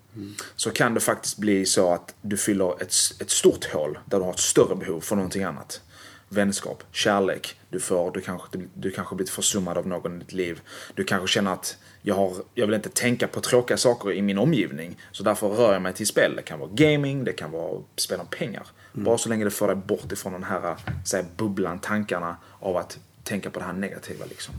[0.56, 4.24] Så kan det faktiskt bli så att du fyller ett, ett stort hål där du
[4.24, 5.82] har ett större behov för någonting annat.
[6.30, 10.62] Vänskap, kärlek, du, får, du, kanske, du, kanske blivit försummad av någon i ditt liv.
[10.96, 14.38] Du kanske känner att jag, har, jag vill inte tänka på tråkiga saker i min
[14.38, 14.98] omgivning.
[15.12, 16.36] Så därför rör jag mig till spel.
[16.36, 18.68] Det kan vara gaming, det kan vara spel om pengar.
[18.94, 23.00] Bara så länge det får dig bort ifrån den här säg, bubblan, tankarna av att
[23.24, 24.26] tänka på det här negativa.
[24.26, 24.54] Liksom.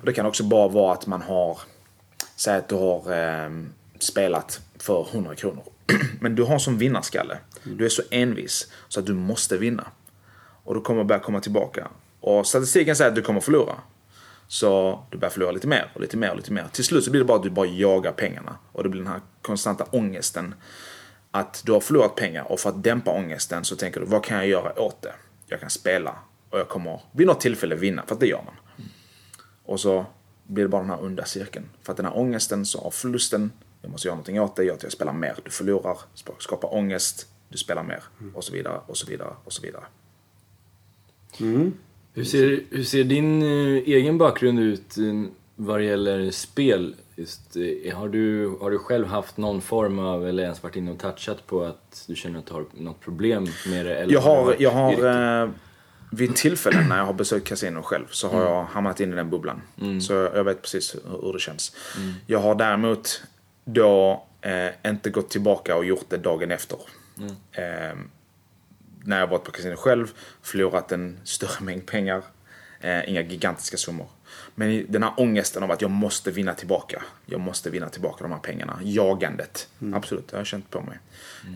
[0.00, 1.58] Och det kan också bara vara att man har,
[2.36, 3.50] säg att du har eh,
[4.02, 5.64] spelat för 100 kronor.
[6.20, 7.38] Men du har som vinnarskalle.
[7.64, 9.86] Du är så envis så att du måste vinna.
[10.64, 11.88] Och du kommer börja komma tillbaka.
[12.20, 13.74] Och statistiken säger att du kommer förlora.
[14.48, 16.66] Så du börjar förlora lite mer och lite mer och lite mer.
[16.72, 18.56] Till slut så blir det bara att du bara jagar pengarna.
[18.72, 20.54] Och det blir den här konstanta ångesten.
[21.30, 24.36] Att du har förlorat pengar och för att dämpa ångesten så tänker du vad kan
[24.36, 25.12] jag göra åt det?
[25.46, 26.14] Jag kan spela
[26.50, 28.86] och jag kommer vid något tillfälle vinna, för att det gör man.
[29.64, 30.06] Och så
[30.46, 31.68] blir det bara den här onda cirkeln.
[31.82, 34.74] För att den här ångesten så av förlusten, jag måste göra någonting åt det, gör
[34.74, 35.36] att jag spelar mer.
[35.44, 35.96] Du förlorar,
[36.38, 38.02] skapar ångest, du spelar mer.
[38.34, 39.84] Och så vidare, och så vidare, och så vidare.
[42.14, 45.04] Hur ser, hur ser din eh, egen bakgrund ut eh,
[45.56, 46.94] vad det gäller spel?
[47.16, 50.90] Just, eh, har, du, har du själv haft någon form av, eller ens varit inne
[50.90, 53.96] och touchat på att du känner att du har något problem med det?
[53.96, 55.50] Eller Jag har, jag har eh,
[56.10, 59.30] vid tillfällen när jag har besökt kasino själv så har jag hamnat in i den
[59.30, 59.62] bubblan.
[60.00, 61.76] Så jag vet precis hur, hur det känns.
[62.26, 63.22] Jag har däremot
[63.64, 66.78] då Eh, inte gått tillbaka och gjort det dagen efter.
[67.52, 67.96] Eh,
[69.04, 70.10] när jag varit på kasino själv,
[70.42, 72.22] förlorat en större mängd pengar.
[72.80, 74.06] Eh, inga gigantiska summor.
[74.54, 77.02] Men den här ångesten av att jag måste vinna tillbaka.
[77.26, 78.78] Jag måste vinna tillbaka de här pengarna.
[78.82, 79.68] Jagandet.
[79.94, 80.98] Absolut, det har jag känt på mig.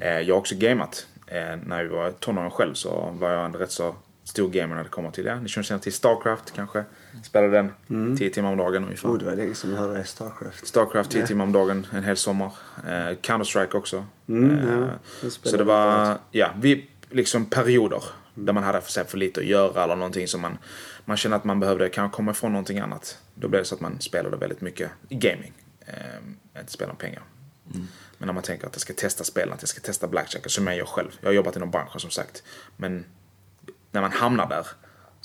[0.00, 1.06] Eh, jag har också gamet.
[1.26, 3.94] Eh, när jag var tonåring själv så var jag en rätt så
[4.24, 5.40] stor gamer när det kommer till det.
[5.40, 6.84] Ni känner till Starcraft kanske?
[7.22, 9.08] Spelade den 10 timmar om dagen ungefär.
[9.08, 10.66] Oh, det var länge som jag hörde Starcraft.
[10.66, 12.52] Starcraft 10 timmar om dagen en hel sommar.
[12.86, 12.90] Eh,
[13.22, 14.04] Counter-Strike också.
[14.28, 14.88] Mm, Eh,
[15.22, 15.30] ja.
[15.42, 18.02] Så det var, ja, vi, liksom perioder
[18.34, 20.58] där man hade för, för lite att göra eller någonting som man,
[21.04, 23.18] man kände att man behövde kanske komma ifrån någonting annat.
[23.34, 25.52] Då blev det så att man spelade väldigt mycket gaming.
[25.86, 27.22] Eh, inte spela om pengar.
[28.18, 30.66] Men när man tänker att jag ska testa spelen, att jag ska testa blackjack, som
[30.66, 31.10] jag gör själv.
[31.20, 32.42] Jag har jobbat inom branschen som sagt.
[32.76, 33.04] Men
[33.90, 34.66] när man hamnar där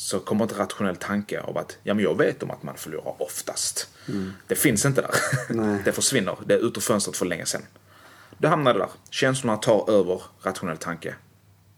[0.01, 3.21] så kommer inte rationell tanke av att ja, men jag vet om att man förlorar
[3.21, 3.89] oftast.
[4.47, 5.15] Det finns inte där.
[5.49, 5.81] Nej.
[5.85, 6.37] Det försvinner.
[6.45, 7.61] Det är ut ur fönstret för länge sedan.
[8.37, 8.89] Du hamnar där.
[9.09, 11.15] Känslorna tar över rationell tanke.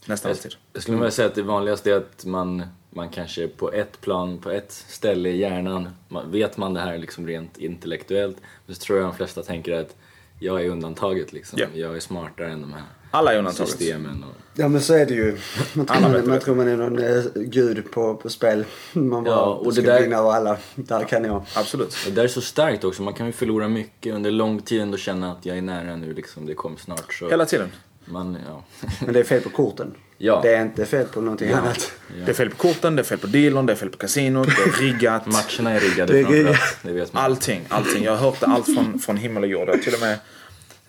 [0.05, 0.55] Nästan alltid.
[0.73, 4.37] Jag skulle vilja säga att det vanligaste är att man, man kanske på ett plan,
[4.37, 8.81] på ett ställe i hjärnan, man, vet man det här liksom rent intellektuellt, men så
[8.81, 9.95] tror jag de flesta tänker att
[10.39, 11.59] jag är undantaget liksom.
[11.59, 11.67] Ja.
[11.73, 12.83] Jag är smartare än de här
[13.13, 13.69] Alla är undantaget.
[13.71, 14.23] systemen.
[14.23, 15.37] Och, Ja men så är det ju.
[15.73, 18.65] Man tror, Alla man, vet man, tror man är någon eh, gud på, på spel.
[18.93, 20.57] Man bara, Ja, och och ska det där- vinna över alla.
[20.75, 21.43] Där kan jag.
[21.55, 21.87] Absolut.
[21.87, 24.81] och det där är så starkt också, man kan ju förlora mycket under lång tid
[24.81, 27.13] ändå känna att jag är nära nu liksom, det kommer snart.
[27.13, 27.71] Så Hela tiden.
[28.05, 28.63] man, ja.
[29.05, 29.93] Men det är fel på korten.
[30.17, 30.39] Ja.
[30.43, 31.57] Det är inte fel på någonting Ja.
[31.57, 31.91] annat.
[32.25, 34.47] Det är fel på korten, det är fel på dealern, det är fel på kasinot,
[34.47, 35.25] det är riggat.
[35.31, 37.23] Matcherna är riggade Det är framförallt, det vet man.
[37.23, 38.03] Allting, allting.
[38.03, 39.81] Jag har hört det allt från, från himmel och jord.
[39.83, 40.17] Till och med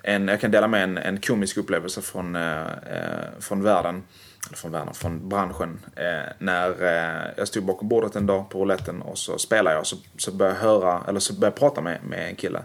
[0.04, 4.02] en, jag kan dela med en, en komisk upplevelse från, eh, eh, från världen.
[4.46, 5.80] Eller från världen, från branschen.
[5.96, 9.86] Eh, när eh, jag stod bakom bordet en dag på rouletten och så spelade jag.
[9.86, 12.62] Så, så började jag höra, eller så började jag prata med, med en kille.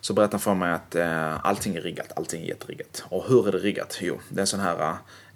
[0.00, 3.04] Så berättade han för mig att eh, allting är riggat, allting är jätteriggat.
[3.08, 3.98] Och hur är det riggat?
[4.00, 4.90] Jo, det är en sån här,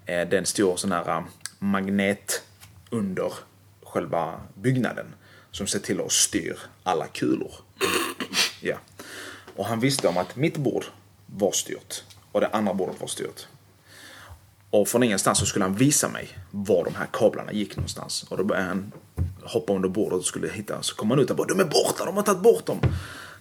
[0.07, 1.25] eh, det är en stor sån här eh,
[1.59, 2.43] magnet
[2.91, 3.33] under
[3.83, 5.07] själva byggnaden.
[5.51, 7.53] Som ser till att styr alla kulor.
[8.61, 8.77] Ja.
[9.57, 10.85] Och han visste om att mitt bord
[11.37, 13.47] var styrt och det andra bordet var styrt.
[14.71, 18.23] Och från ingenstans så skulle han visa mig var de här kablarna gick någonstans.
[18.29, 18.93] Och då började han
[19.43, 20.83] hoppa under bordet och skulle hitta.
[20.83, 22.81] Så kom han ut och bara de är borta, de har tagit bort dem.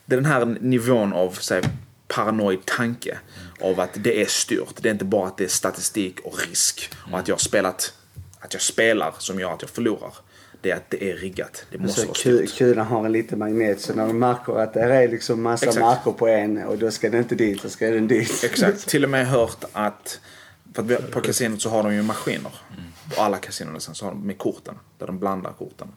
[0.05, 1.63] Det är den här nivån av så här,
[2.07, 3.19] paranoid tanke.
[3.61, 4.75] Av att det är styrt.
[4.81, 6.91] Det är inte bara att det är statistik och risk.
[7.11, 7.93] Och att jag har spelat,
[8.39, 10.13] att jag spelar som gör att jag förlorar.
[10.65, 11.65] Det är att det är riggat.
[11.71, 14.79] Det måste Så vara kulan har en liten magnet så när de märker att det
[14.79, 15.81] är liksom massa Exakt.
[15.81, 18.43] marker på en och då ska den inte dit, så ska den dit.
[18.43, 18.87] Exakt.
[18.87, 20.19] Till och med hört att,
[20.73, 22.51] för att vi, på kasinot så har de ju maskiner.
[23.15, 24.75] På alla kasinon nästan så har de med korten.
[24.97, 25.87] Där de blandar korten.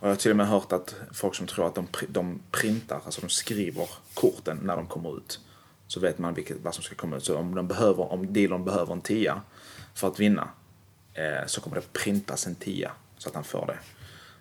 [0.00, 3.00] Och jag har till och med hört att folk som tror att de, de printar,
[3.04, 5.40] alltså de skriver korten när de kommer ut.
[5.86, 7.24] Så vet man vilket, vad som ska komma ut.
[7.24, 9.40] Så om, de behöver, om dealern behöver en tia
[9.94, 10.48] för att vinna.
[11.14, 12.92] Eh, så kommer det printas en tia.
[13.18, 13.78] Så att han får det.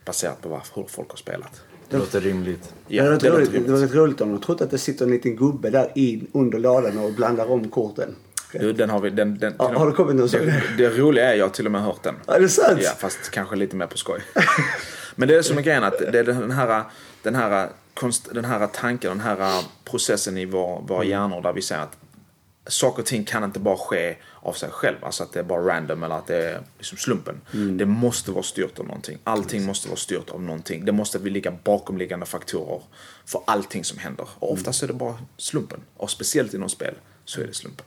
[0.06, 1.62] Baserat på vad, hur folk har spelat.
[1.90, 2.74] Det låter rimligt.
[2.88, 4.78] det, var rätt det låter roligt, det var rätt roligt om de trodde att det
[4.78, 8.16] sitter en liten gubbe där in under ladan och blandar om korten.
[8.52, 10.40] Du, den har vi, den, den, Ja, har det kommit någon sån?
[10.40, 12.16] det, det roliga är, jag har till och med hört den.
[12.28, 12.80] Ja, är det sant?
[12.84, 14.20] Ja, fast kanske lite mer på skoj.
[15.16, 16.84] Men det är som är grejen att det är den här,
[17.24, 21.62] den här, konst, den här tanken, den här processen i vår, våra hjärnor där vi
[21.62, 21.98] säger att
[22.68, 24.98] saker och ting kan inte bara ske av sig själv.
[25.02, 27.42] Alltså att det är bara random eller att det är liksom slumpen.
[27.78, 29.18] Det måste vara styrt av någonting.
[29.24, 30.86] Allting måste vara styrt av någonting.
[30.86, 32.82] Det måste ligga bakomliggande faktorer
[33.26, 34.28] för allting som händer.
[34.40, 35.80] Och oftast är det bara slumpen.
[35.98, 36.96] Och speciellt inom spel
[37.26, 37.86] så är det slumpen.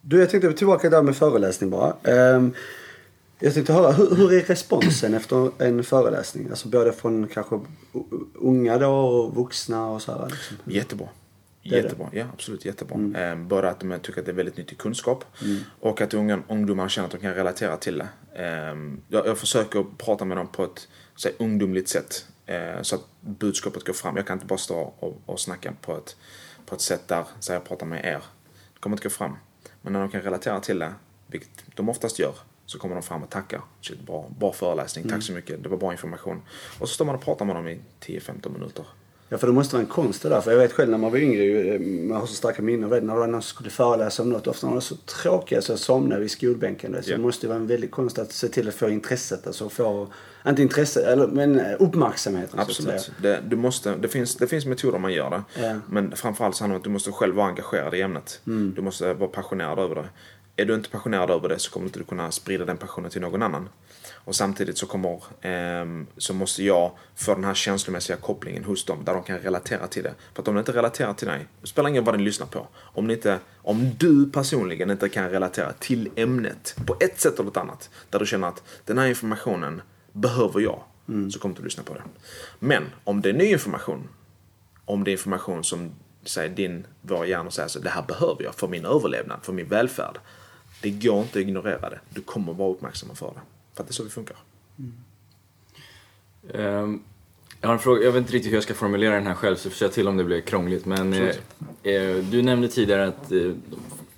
[0.00, 1.96] Du, jag tänkte tillbaka där med föreläsning bara.
[2.04, 2.54] Ehm,
[3.38, 6.50] jag tänkte höra, hur, hur är responsen efter en föreläsning?
[6.50, 7.60] Alltså både från kanske
[8.34, 10.26] unga då och vuxna och så här.
[10.26, 10.56] Liksom.
[10.64, 11.08] Jättebra.
[11.70, 11.76] Det.
[11.76, 13.20] Jättebra, ja absolut jättebra.
[13.20, 15.24] Eh, både att de tycker att det är väldigt nyttig kunskap
[15.80, 18.08] och att unga, ungdomar känner att de kan relatera till det.
[18.34, 18.76] Eh,
[19.08, 23.02] jag, jag försöker prata med dem på ett så här, ungdomligt sätt eh, så att
[23.20, 24.16] budskapet går fram.
[24.16, 26.16] Jag kan inte bara stå och, och snacka på ett,
[26.66, 28.22] på ett sätt där så jag pratar med er.
[28.74, 29.36] Det kommer inte gå fram.
[29.82, 30.92] Men när de kan relatera till det,
[31.26, 32.34] vilket de oftast gör,
[32.66, 33.60] så kommer de fram och tackar.
[33.80, 36.42] Shit, bra, bra föreläsning, tack så mycket, det var bra information.
[36.78, 38.84] Och så står man och pratar med dem i 10-15 minuter.
[39.28, 40.40] Ja, för det måste vara en konst det där.
[40.40, 42.90] För jag vet själv när man var yngre, eh, man har så starka minnen av
[42.90, 43.00] det.
[43.00, 45.62] När det var någon som skulle föreläsa om något, ofta när de var så tråkiga
[45.62, 46.96] så jag somnade vid skolbänken.
[47.02, 47.16] Så Ja.
[47.16, 49.46] det måste ju vara en väldig konst att se till att få intresset.
[49.46, 50.06] Alltså få,
[50.48, 52.50] inte intresse, eller, men eh, uppmärksamhet.
[52.50, 53.10] så att Absolut.
[53.22, 55.42] Det, du måste, det, finns, det finns metoder man gör det.
[55.62, 55.74] Ja.
[55.88, 58.40] Men framförallt så handlar det om att du måste själv vara engagerad i ämnet.
[58.46, 58.72] Mm.
[58.76, 60.08] Du måste vara passionerad över det.
[60.62, 63.20] är du inte passionerad över det så kommer du inte kunna sprida den passionen till
[63.20, 63.68] någon annan.
[64.26, 69.04] Och samtidigt så kommer, ehm, så måste jag få den här känslomässiga kopplingen hos dem
[69.04, 70.14] där de kan relatera till det.
[70.34, 72.46] För att om de inte relaterar till dig, det spelar ingen roll vad ni lyssnar
[72.46, 72.66] på.
[72.76, 77.50] Om, ni inte, om du personligen inte kan relatera till ämnet på ett sätt eller
[77.50, 80.82] ett annat, där du känner att den här informationen behöver jag,
[81.32, 82.02] så kommer du lyssna på det.
[82.58, 84.08] Men om det är ny information,
[84.84, 85.92] om det är information som
[86.24, 89.68] säger din, vår hjärna säger så det här behöver jag för min överlevnad, för min
[89.68, 90.18] välfärd.
[90.82, 92.00] Det går inte att ignorera det.
[92.10, 93.40] Du kommer vara uppmärksam för det.
[93.76, 94.36] För att det är så vi funkar.
[96.54, 97.02] Ehm,
[97.60, 99.56] jag har en fråga, jag vet inte riktigt hur jag ska formulera den här själv
[99.56, 100.86] så får säga till om det blir krångligt.
[100.86, 101.34] Men eh,
[101.82, 103.38] eh, du nämnde tidigare att eh,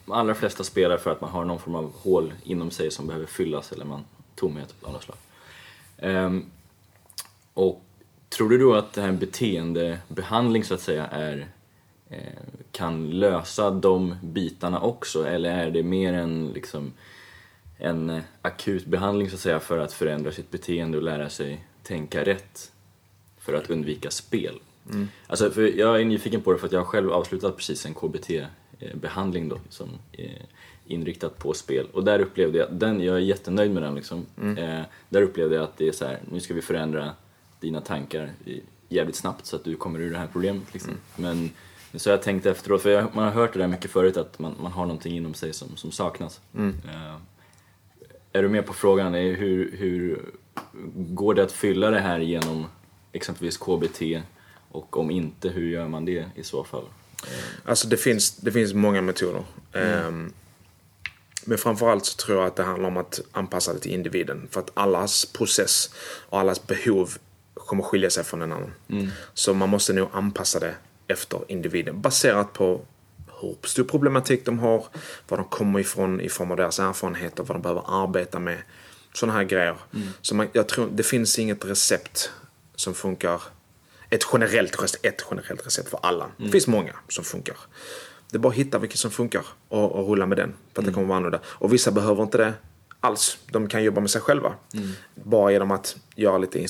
[0.04, 3.06] de allra flesta spelar för att man har någon form av hål inom sig som
[3.06, 4.04] behöver fyllas eller man
[4.34, 5.16] tomhet av något slag.
[5.98, 6.44] Ehm,
[7.54, 7.82] och
[8.28, 11.48] tror du då att det här beteendebehandling så att säga är
[12.08, 12.18] eh,
[12.72, 16.92] kan lösa de bitarna också eller är det mer en liksom
[17.78, 21.64] en eh, akut behandling så att säga för att förändra sitt beteende och lära sig
[21.82, 22.72] tänka rätt
[23.38, 24.60] för att undvika spel.
[25.26, 27.94] Alltså, för jag är nyfiken på det för att jag har själv avslutat precis en
[27.94, 30.42] KBT-behandling då som är
[30.86, 34.26] inriktat på spel och där upplevde jag, den, jag är jättenöjd med den liksom.
[34.58, 37.10] Eh, där upplevde jag att det är så här, nu ska vi förändra
[37.60, 38.30] dina tankar
[38.88, 40.92] jävligt snabbt så att du kommer ur det här problemet liksom.
[41.16, 41.50] Men
[41.94, 44.38] så har jag tänkt efteråt, för jag, man har hört det där mycket förut att
[44.38, 46.40] man, man har någonting inom sig som, som saknas.
[46.84, 47.16] Eh,
[48.32, 49.14] är du med på frågan?
[49.14, 50.22] Hur, hur
[50.94, 52.66] går det att fylla det här genom
[53.12, 54.02] exempelvis KBT?
[54.70, 56.84] Och om inte, hur gör man det i så fall?
[57.64, 59.42] Alltså det finns, det finns många metoder.
[59.72, 60.32] Ehm,
[61.44, 64.48] men framförallt så tror jag att det handlar om att anpassa det till individen.
[64.50, 65.94] För att allas process
[66.28, 67.10] och allas behov
[67.54, 68.72] kommer skilja sig från en annan.
[69.34, 70.74] Så man måste nog anpassa det
[71.06, 72.00] efter individen.
[72.00, 72.80] Baserat på
[73.40, 74.84] hur stor problematik de har,
[75.28, 78.58] var de kommer ifrån i form av deras erfarenheter, vad de behöver arbeta med.
[79.14, 79.76] Sådana här grejer.
[80.20, 82.30] Så man, jag tror, det finns inget recept
[82.74, 83.42] som funkar
[84.10, 86.26] ett generellt, ett generellt recept för alla.
[86.36, 87.56] Det finns många som funkar.
[88.30, 90.54] Det är bara att hitta vilket som funkar och, och rulla med den.
[90.74, 91.40] För att det kommer vara annorlunda.
[91.46, 92.52] Och vissa behöver inte det
[93.00, 93.38] alls.
[93.52, 94.54] De kan jobba med sig själva.
[95.14, 96.66] Bara genom att göra lite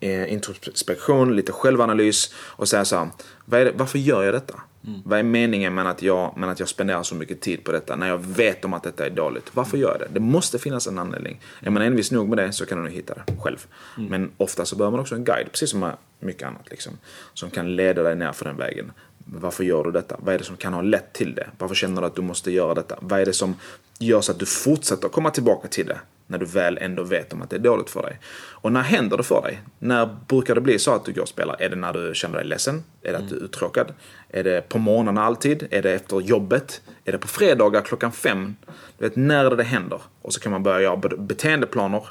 [0.00, 3.72] eh, introspektion, lite självanalys och säga så här.
[3.74, 4.60] Varför gör jag detta?
[5.04, 7.96] Vad är meningen med att, jag, med att jag spenderar så mycket tid på detta
[7.96, 9.50] när jag vet om att detta är dåligt?
[9.54, 10.14] Varför gör jag det?
[10.14, 11.40] Det måste finnas en anledning.
[11.60, 13.66] Är man envis nog med det så kan du nog hitta det själv.
[13.96, 16.70] Men ofta så behöver man också en guide, precis som med mycket annat.
[16.70, 16.92] Liksom,
[17.34, 18.92] som kan leda dig ner för den vägen.
[19.24, 20.16] Varför gör du detta?
[20.18, 21.46] Vad är det som kan ha lett till det?
[21.58, 22.98] Varför känner du att du måste göra detta?
[23.00, 23.54] Vad är det som
[23.98, 25.98] gör så att du fortsätter komma tillbaka till det?
[26.30, 28.18] När du väl ändå vet om att det är dåligt för dig.
[28.34, 29.60] Och när händer det för dig?
[29.78, 31.56] När brukar det bli så att du går och spelar?
[31.62, 32.84] Är det när du känner dig ledsen?
[33.02, 33.92] Är det att du är uttråkad?
[34.28, 35.66] Är det på morgonen alltid?
[35.70, 36.82] Är det efter jobbet?
[37.04, 38.56] Är det på fredagar klockan fem?
[38.98, 40.00] Du vet, när är det det händer?
[40.22, 42.02] Och så kan man börja göra beteendeplaner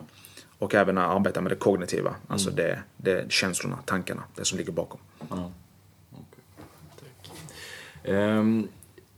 [0.58, 2.16] och även arbeta med det kognitiva.
[2.28, 5.00] Alltså det, det känslorna, tankarna, det som ligger bakom.
[5.30, 6.44] Okej.
[7.00, 7.32] Tack.
[8.04, 8.68] Ehm,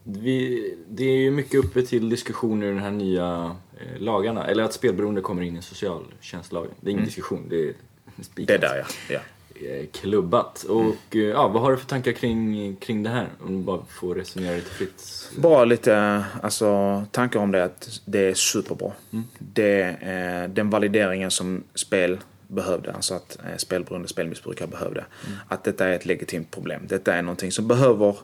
[0.04, 3.56] vi, det är ju mycket uppe till diskussion i den här nya
[3.97, 6.71] lagarna, eller att spelberoende kommer in i socialtjänstlagen.
[6.82, 7.73] Det är ingen diskussion, det är
[8.21, 8.47] spikat.
[8.47, 9.15] Det är där ja.
[9.15, 9.19] ja.
[9.67, 10.63] Eh, Klubbat.
[10.63, 13.27] Och eh, ja, vad har du för tankar kring, kring det här?
[13.45, 15.29] Om du bara får resonera lite fritt.
[15.38, 18.91] Bara lite alltså, tankar om det att det är superbra.
[19.39, 25.05] Det, eh, den valideringen som spel behövde, alltså att eh, spelberoende spelmissbrukare behövde.
[25.47, 26.82] Att detta är ett legitimt problem.
[26.88, 28.15] Detta är någonting som behöver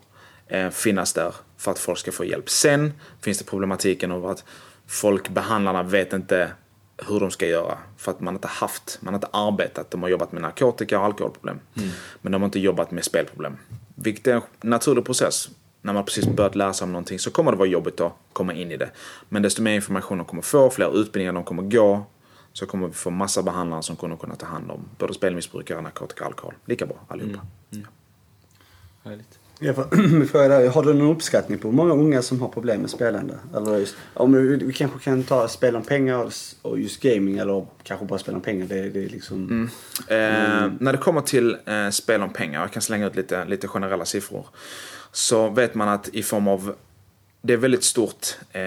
[0.47, 2.49] eh, finnas där för att folk ska få hjälp.
[2.49, 4.43] Sen finns det problematiken av att
[4.88, 6.52] folk, behandlarna, vet inte
[7.08, 7.78] hur de ska göra.
[7.98, 9.92] För att man inte haft, man har inte arbetat.
[9.92, 11.60] De har jobbat med narkotika och alkoholproblem.
[12.22, 13.58] Men de har inte jobbat med spelproblem.
[13.96, 15.50] Vilket är en naturlig process.
[15.82, 18.54] När man precis börjat lära sig om någonting så kommer det vara jobbigt att komma
[18.54, 18.92] in i det.
[19.30, 22.06] Men desto mer information de kommer få, fler utbildningar de kommer gå,
[22.54, 26.24] så kommer vi få massa behandlare som kommer kunna ta hand om både spelmissbrukare, narkotika
[26.24, 26.54] och alkohol.
[26.66, 27.40] Lika bra allihopa.
[29.04, 29.40] Härligt.
[29.60, 32.47] Jag får- min fråga där, har du någon uppskattning på hur många unga som har
[32.49, 33.34] problem med spelande?
[33.55, 36.30] Eller just, om vi, vi kanske kan ta spel om pengar
[36.62, 38.66] och just gaming eller kanske bara spel om pengar.
[38.68, 39.70] Det, det är liksom...
[40.08, 40.18] Eh,
[40.80, 44.05] när det kommer till eh, spel om pengar, jag kan slänga ut lite, lite generella
[44.05, 44.45] siffror.
[45.12, 46.76] Så vet man att i form av,
[47.41, 48.62] det är väldigt stort, eh,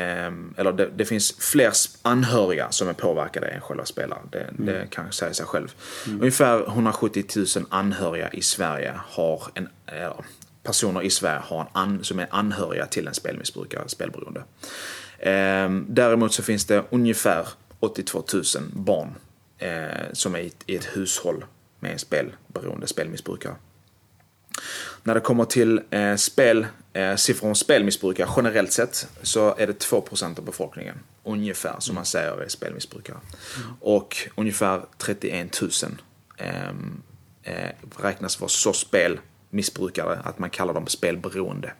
[0.56, 1.72] eller det, det finns fler
[2.02, 4.22] anhöriga som är påverkade än själva spelaren.
[4.32, 5.74] Det, det kan säga sig själv.
[6.20, 10.12] Ungefär 170 000 anhöriga i Sverige har en, eh,
[10.62, 14.44] personer i Sverige har en an, som är anhöriga till en spelmissbrukare, spelberoende.
[15.18, 17.48] Eh, däremot så finns det ungefär
[17.80, 19.14] 82 000 barn
[19.58, 21.44] eh, som är i, i ett hushåll
[21.80, 23.54] med en spelberoende spelmissbrukare.
[25.02, 29.84] När det kommer till eh, spel, eh, siffror om spelmissbrukare generellt sett så är det
[29.84, 33.16] 2% av befolkningen ungefär som man säger är spelmissbrukare.
[33.80, 35.70] Och ungefär 31 000
[36.36, 37.02] ehm,
[37.42, 38.72] eh, räknas vara så
[39.50, 41.72] spelmissbrukare att man kallar dem spelberoende.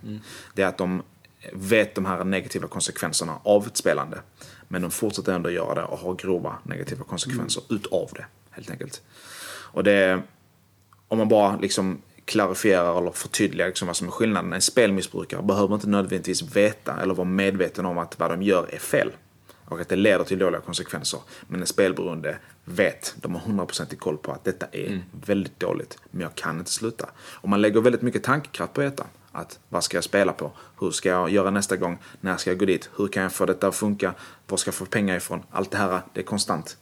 [0.55, 1.03] Det är att de
[1.53, 4.21] vet de här negativa konsekvenserna av ett spelande.
[4.69, 8.27] Men de fortsätter ändå göra det och har grova negativa konsekvenser utav det.
[8.51, 9.03] Helt enkelt.
[9.73, 10.23] Och det,
[11.09, 14.53] om man bara liksom klarifierar eller förtydligar liksom vad som är skillnaden.
[14.53, 18.79] En spelmissbrukare behöver inte nödvändigtvis veta eller vara medveten om att vad de gör är
[18.79, 19.11] fel.
[19.71, 21.21] Och att det leder till dåliga konsekvenser.
[21.47, 25.99] Men en spelberoende vet, de har 100% i koll på att detta är väldigt dåligt.
[26.11, 27.11] Men jag kan inte sluta.
[27.19, 29.07] Och man lägger väldigt mycket tankekraft på detta.
[29.33, 30.53] Att vad ska jag spela på?
[30.81, 31.99] Hur ska jag göra nästa gång?
[32.21, 32.91] När ska jag gå dit?
[32.97, 34.15] Hur kan jag få detta att funka?
[34.47, 35.43] Var ska jag få pengar ifrån?
[35.51, 36.77] Allt det här, det är konstant.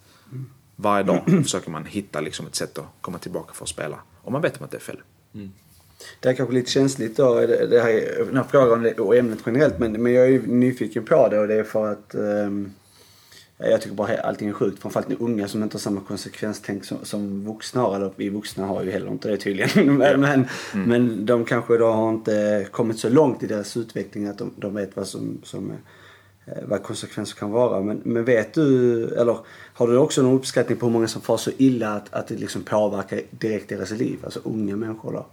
[0.77, 3.99] Varje dag försöker man hitta liksom ett sätt att komma tillbaka för att spela.
[4.23, 5.01] Och man vet om att det är fel.
[6.21, 9.79] Det är kanske lite känsligt då, det det här, den här frågan och ämnet generellt.
[9.79, 12.73] Men, men jag är ju nyfiken på det och det är för att ehm,
[13.59, 14.83] jag tycker bara allting är sjukt.
[14.83, 17.97] Framförallt när unga som inte har samma konsekvenstänk som, som vuxna har.
[17.97, 19.97] Eller vi vuxna har ju heller inte det tydligen.
[19.99, 24.39] men, men, men de kanske då har inte kommit så långt i deras utveckling att
[24.39, 25.71] de, de vet vad som, som
[26.47, 27.81] eh, vad konsekvenser kan vara.
[27.81, 29.39] Men, men vet du, eller
[29.73, 32.35] har du också någon uppskattning på hur många som far så illa att, att det
[32.35, 34.19] liksom påverkar direkt deras liv?
[34.25, 35.27] Alltså unga människor då?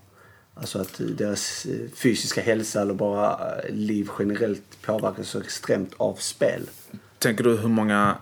[0.56, 6.16] Alltså att deras eh, fysiska hälsa eller bara eh, liv generellt påverkas så extremt av
[6.16, 6.70] spel.
[7.20, 8.18] Tänker du hur många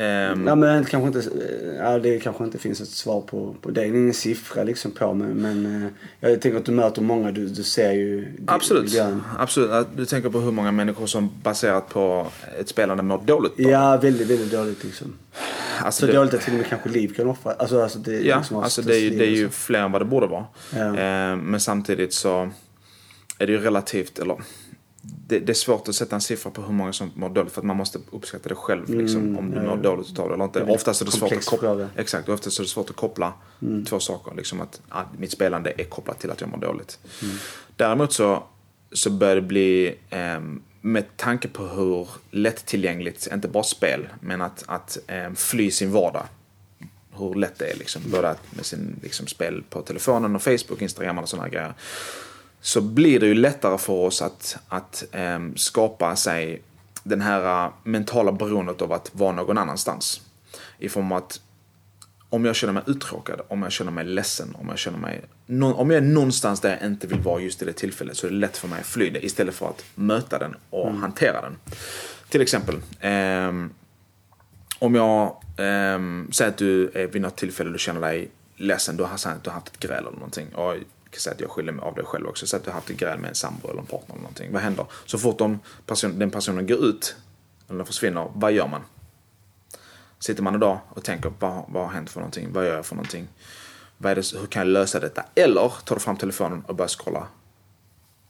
[0.00, 3.70] ehm, Nej men kanske inte, eh, ja, det kanske inte finns ett svar på, på
[3.70, 3.80] det.
[3.80, 5.82] Det är ingen siffra liksom på men, men
[6.20, 8.82] eh, jag tänker att du möter många, du, du ser ju Absolut.
[8.84, 9.22] miljön.
[9.38, 9.86] Absolut.
[9.96, 12.26] Du tänker på hur många människor som baserat på
[12.60, 13.62] ett spelande mår dåligt på.
[13.62, 15.12] Ja, väldigt, väldigt dåligt liksom.
[15.82, 17.52] Alltså Så det- dåligt att till och med kanske liv kan offra.
[17.52, 19.52] Alltså, alltså det, Ja, liksom alltså det är, det är ju så.
[19.52, 20.44] fler än vad det borde vara.
[20.74, 20.86] Ja.
[20.86, 22.50] Eh, men samtidigt så
[23.38, 24.36] är det ju relativt, eller
[25.02, 27.60] det, det är svårt att sätta en siffra på hur många som mår dåligt för
[27.60, 28.94] att man måste uppskatta det själv.
[28.94, 30.64] Liksom, om du Mm, mår dåligt utav det eller inte.
[30.64, 31.70] Det Oftast är det svårt att koppla.
[31.70, 31.88] Mm.
[31.96, 33.32] exakt, oftast är det svårt att koppla
[33.88, 34.34] två saker.
[34.36, 36.98] Liksom att ah, mitt spelande är kopplat till att jag mår dåligt.
[37.22, 37.36] Mm.
[37.76, 38.42] Däremot så,
[38.92, 44.64] så börjar det bli, ehm, med tanke på hur lättillgängligt, inte bara spel, men att,
[44.66, 46.26] att ehm, fly sin vardag
[47.18, 48.02] hur lätt det är liksom.
[48.06, 51.74] Både att med sin liksom, spel på telefonen och Facebook, Instagram och sådana grejer.
[52.60, 56.62] Så blir det ju lättare för oss att, att ehm, skapa sig
[57.02, 60.20] den här eh, mentala beroendet av att vara någon annanstans.
[60.78, 61.40] I form av att
[62.30, 65.24] om jag känner mig uttråkad, om jag känner mig ledsen, om jag känner mig...
[65.74, 68.30] om jag är någonstans där jag inte vill vara just i det tillfället så är
[68.30, 71.56] det lätt för mig att fly det istället för att möta den och hantera den.
[72.28, 73.70] Till exempel, ehm,
[74.78, 79.02] om jag ehm, säger att du är vid något tillfälle du känner dig ledsen, du
[79.02, 79.10] har,
[79.42, 80.54] du har haft ett gräl eller någonting.
[80.54, 80.74] Och
[81.10, 82.46] kan säga att jag skyller mig av det själv också.
[82.46, 84.52] Säg att du har haft ett gräl med en sambo eller en partner eller någonting.
[84.52, 84.86] Vad händer?
[85.06, 87.16] Så fort de person, den personen går ut,
[87.68, 88.80] eller försvinner, vad gör man?
[90.18, 92.52] Sitter man idag och tänker, vad, vad har hänt för någonting?
[92.52, 93.28] Vad gör jag för någonting?
[93.98, 95.24] Vad det, hur kan jag lösa detta?
[95.34, 97.26] Eller tar du fram telefonen och börjar scrolla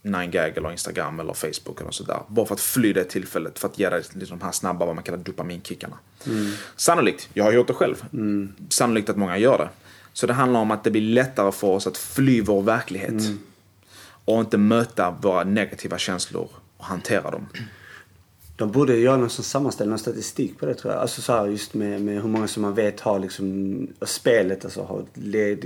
[0.03, 2.23] 9gag eller Instagram eller Facebook eller sådär.
[2.29, 4.95] Bara för att fly det tillfället, för att ge dig liksom de här snabba, vad
[4.95, 5.99] man kallar dopaminkickarna.
[6.77, 8.05] Sannolikt, jag har gjort det själv.
[8.69, 9.69] Sannolikt att många gör det.
[10.13, 13.23] Så det handlar om att det blir lättare för oss att fly vår verklighet.
[14.25, 17.47] Och inte möta våra negativa känslor och hantera dem.
[18.57, 21.03] De borde göra någon sån sammanställning, någon statistik på det tror jag.
[21.03, 24.83] Alltså så här just med, med hur många som man vet har liksom, spelet alltså
[24.83, 25.65] har led,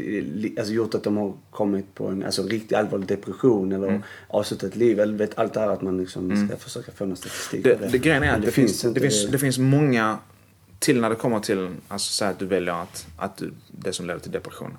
[0.58, 4.02] alltså gjort att de har kommit på en alltså, riktigt allvarlig depression eller Mm.
[4.28, 5.00] avslutat liv.
[5.00, 7.84] Eller vet allt det här att man liksom ska försöka få någon statistik Det, på
[7.84, 7.88] det.
[7.90, 10.18] det grejen är att det, finns, inte det, finns, det finns många
[10.78, 14.06] till när det kommer till, alltså säg att du väljer att, att du, det som
[14.06, 14.76] leder till depression.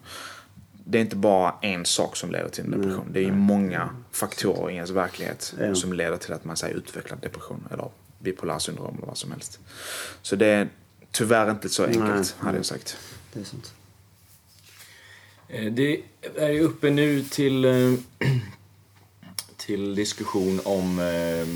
[0.88, 3.06] Det är inte bara en sak som leder till en depression.
[3.12, 5.76] Det är ju många faktorer i ens verklighet Ja.
[5.76, 7.90] som leder till att man säger utvecklar depression eller
[8.20, 9.60] bipolär syndrom eller vad som helst.
[10.22, 10.70] Så det är
[11.12, 12.56] tyvärr inte så enkelt, Nej, hade nej.
[12.56, 12.98] jag sagt.
[13.34, 13.74] Det är sånt.
[15.48, 16.02] Eh, Det
[16.36, 17.94] är ju uppe nu till, eh,
[19.58, 21.48] till diskussion om eh,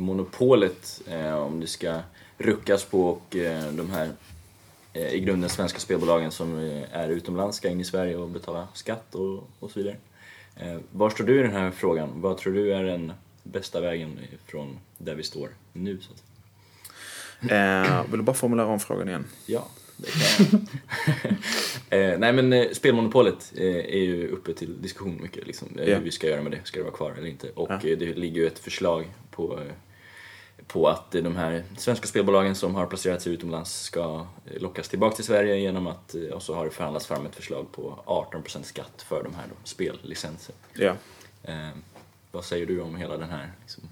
[0.00, 1.00] monopolet,
[1.36, 2.00] om det ska
[2.38, 4.10] ruckas på och eh, de här
[4.92, 8.68] eh, i grunden svenska spelbolagen som eh, är utomlands ska in i Sverige och betala
[8.74, 9.96] skatt och, och så vidare.
[10.90, 12.10] Var står du i den här frågan?
[12.14, 13.12] Vad tror du är den
[13.42, 15.98] bästa vägen från där vi står nu?
[16.00, 16.12] Så?
[17.54, 19.24] Eh, vill du bara formulera om frågan igen?
[19.46, 19.66] Ja,
[19.96, 20.46] det kan
[21.90, 22.00] jag.
[22.12, 25.46] eh, nej men eh, spelmonopolet är ju uppe till diskussion mycket.
[25.46, 25.84] Liksom, Ja.
[25.84, 26.60] Hur vi ska göra med det.
[26.64, 27.50] Ska det vara kvar eller inte?
[27.54, 27.78] Och Ja.
[27.96, 29.60] det ligger ju ett förslag på
[30.66, 34.26] på att de här svenska spelbolagen som har placerat sig utomlands ska
[34.56, 38.02] lockas tillbaka till Sverige genom att, och så har det förhandlats fram ett förslag på
[38.32, 40.54] 18% skatt för de här då, spellicenser.
[40.74, 40.94] Ja.
[41.42, 41.68] Eh,
[42.32, 43.82] vad säger du om hela den här, liksom,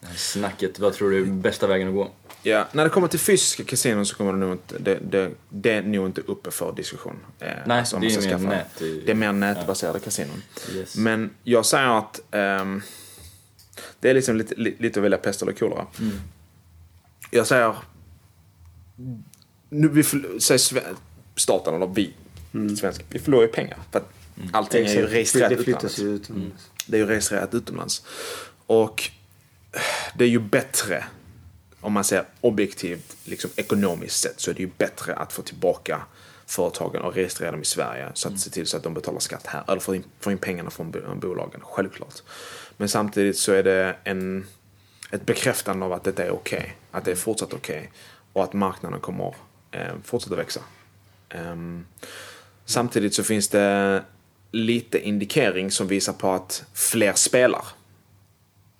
[0.00, 0.78] det här snacket?
[0.78, 2.10] Vad tror du är bästa vägen att gå?
[2.42, 5.70] Ja, när det kommer till fysiska kasinon så kommer det nog inte, det, det, det
[5.72, 7.16] är nog inte uppe för diskussion.
[7.40, 10.42] Eh, Nej, alltså det är mer nät- Det är mer nätbaserade kasinon.
[10.72, 10.96] Yes.
[10.96, 12.82] Men jag säger att ehm,
[14.00, 15.86] det är liksom lite, li- lite att välja pest eller kolera.
[16.00, 16.20] Mm.
[17.30, 17.74] Jag säger,
[19.68, 20.02] nu, vi
[20.40, 20.82] säger
[21.36, 22.14] staten eller vi,
[22.78, 23.78] svenska, vi förlorar ju pengar.
[23.92, 24.08] För att
[24.52, 25.98] allting är ju registrerat Det utomlands.
[25.98, 26.70] ju utomlands.
[26.86, 28.02] Det är ju registrerat utomlands.
[28.66, 29.10] Och
[30.14, 31.04] det är ju bättre,
[31.80, 36.02] om man ser objektivt, liksom ekonomiskt sett, så är det ju bättre att få tillbaka
[36.46, 38.10] företagen och registrera dem i Sverige.
[38.14, 40.38] Så att se till så att de betalar skatt här, eller får in, får in
[40.38, 42.22] pengarna från bo- bolagen, självklart.
[42.76, 44.46] Men samtidigt så är det en,
[45.10, 46.76] ett bekräftande av att detta är okej.
[46.90, 47.90] Att det är fortsatt okej.
[48.32, 49.34] och att marknaden kommer
[49.70, 50.60] eh, fortsätta växa.
[51.28, 51.86] Ehm,
[52.64, 54.02] samtidigt så finns det
[54.50, 57.64] lite indikering som visar på att fler spelar.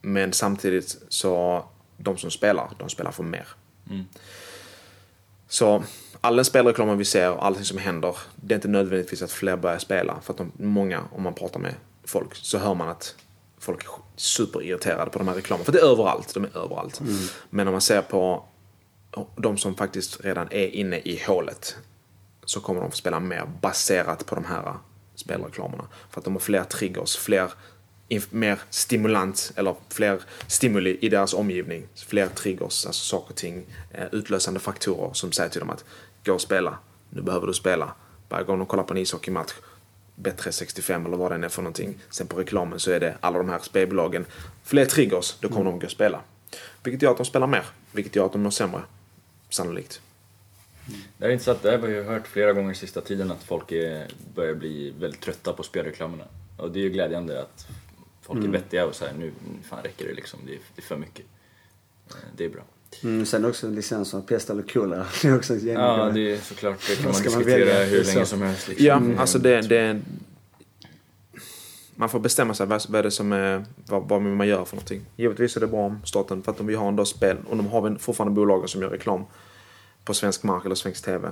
[0.03, 1.65] Men samtidigt så
[1.97, 3.49] de som spelar, de spelar för mer.
[5.49, 5.83] Så
[6.21, 9.57] all den spelreklamen vi ser och allting som händer, det är inte nödvändigtvis att fler
[9.57, 10.21] börjar spela.
[10.23, 11.75] För att de, många, om man pratar med
[12.05, 13.15] folk, så hör man att
[13.67, 15.65] folk är superirriterade på de här reklamerna.
[15.65, 17.01] För det är överallt, de är överallt.
[17.51, 18.45] Men om man ser på
[19.37, 21.77] de som faktiskt redan är inne i hålet
[22.45, 24.75] så kommer de få spela mer baserat på de här
[25.15, 25.89] spelreklamerna.
[26.11, 27.51] För att de har fler triggers, fler,
[28.31, 31.89] mer stimulans eller fler stimuli i deras omgivning.
[31.95, 35.85] Fler triggers, alltså saker och ting, eh, utlösande faktorer som säger till dem att
[36.25, 36.79] gå och spela,
[37.11, 37.95] nu behöver du spela.
[38.29, 39.53] Bara gå och kolla på en ishockeymatch,
[40.17, 41.99] Bet365 eller vad det än är för någonting.
[42.11, 44.27] Sen på reklamen så är det alla de här spelbolagen,
[44.63, 46.21] fler triggers, då kommer de gå och spela.
[46.83, 48.83] Vilket gör att de spelar mer, vilket gör att de mår sämre,
[49.51, 50.01] sannolikt.
[51.19, 54.09] Det är intressant, det här har jag hört flera gånger sista tiden att folk är,
[54.35, 56.25] börjar bli väldigt trötta på spelreklamerna.
[56.57, 57.67] Och det är ju glädjande att
[58.23, 60.87] folk är vettiga och säger nu nu fan räcker det liksom, det är, det är
[60.87, 61.27] för mycket.
[62.11, 62.63] Eh, Det är bra.
[63.03, 65.07] Mm, sen också licensen pest eller kolera.
[65.23, 67.85] Det är också ett Ja, det är såklart, det kan man man diskutera välja?
[67.85, 68.69] hur länge som helst.
[68.69, 68.87] Liksom.
[68.87, 70.01] Ja, alltså det, det...
[71.95, 74.77] Man får bestämma sig vad, vad är det som är, vad, vad man göra för
[74.77, 75.01] någonting.
[75.17, 77.57] Givetvis är det bra om staten, för att om vi har en dag spel, och
[77.57, 79.25] de har fortfarande bolag som gör reklam
[80.05, 81.29] på svensk mark eller svensk TV.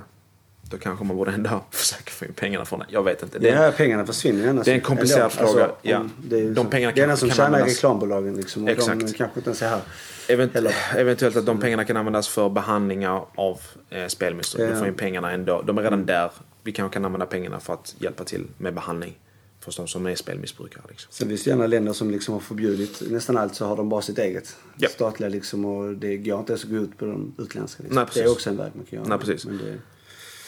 [0.69, 2.85] Då kanske man borde ändå försöka få in pengarna från det.
[2.89, 3.39] Jag vet inte.
[3.39, 4.65] Det Det, här pengarna försvinner annars.
[4.65, 5.51] Det är en komplicerad Ändå.
[5.51, 6.05] fråga, om- ja.
[6.29, 7.75] Det är De pengarna kan- som kan tjänar är användas.
[7.75, 8.67] reklambolagen liksom.
[8.67, 8.99] Exakt.
[8.99, 9.81] de kanske inte ens är här.
[10.27, 14.69] event, Eller- eventuellt att de pengarna kan användas för behandlingar av eh, spelmissbruk.
[14.69, 14.73] Ja.
[14.73, 15.61] Vi får in pengarna ändå.
[15.61, 16.31] De är redan där.
[16.63, 19.17] Vi kanske kan använda pengarna för att hjälpa till med behandling.
[19.59, 20.83] För de som är spelmissbrukare.
[20.89, 21.07] Liksom.
[21.11, 24.01] Sen finns det gärna länder som liksom har förbjudit nästan allt så har de bara
[24.01, 24.55] sitt eget.
[24.77, 24.89] Ja.
[24.89, 27.83] Statliga liksom och det går inte ens att gå ut på de utländska.
[27.83, 27.95] Liksom.
[28.01, 29.07] Nej, det är också en väg man kan göra.
[29.09, 29.45] Nej, precis.
[29.45, 29.73] Men det,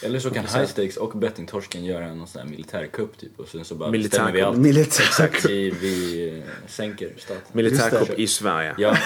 [0.03, 3.65] Eller så kan High Stakes och Bettingtorsken göra någon sån här militärkupp typ och sen
[3.65, 4.11] så bara Militärkupp.
[4.25, 4.57] bestämmer vi allt.
[4.57, 5.03] militär.
[5.03, 7.41] Exakt, vi, vi sänker staten.
[7.51, 8.75] Militärkupp i Sverige.
[8.77, 8.97] Ja.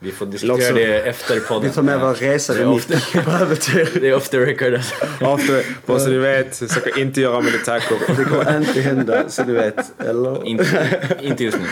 [0.00, 1.68] Vi får diskutera det efter podden.
[1.68, 3.88] Vi tar med vår resa ofta- mitten på äventyr.
[4.00, 4.94] Det är off the record alltså.
[5.20, 8.16] After, bara så ni vet, försöker inte göra militärkupp.
[8.16, 10.00] Det kommer inte hända så du vet.
[10.00, 10.46] Eller?
[10.46, 11.64] Inte, inte just nu.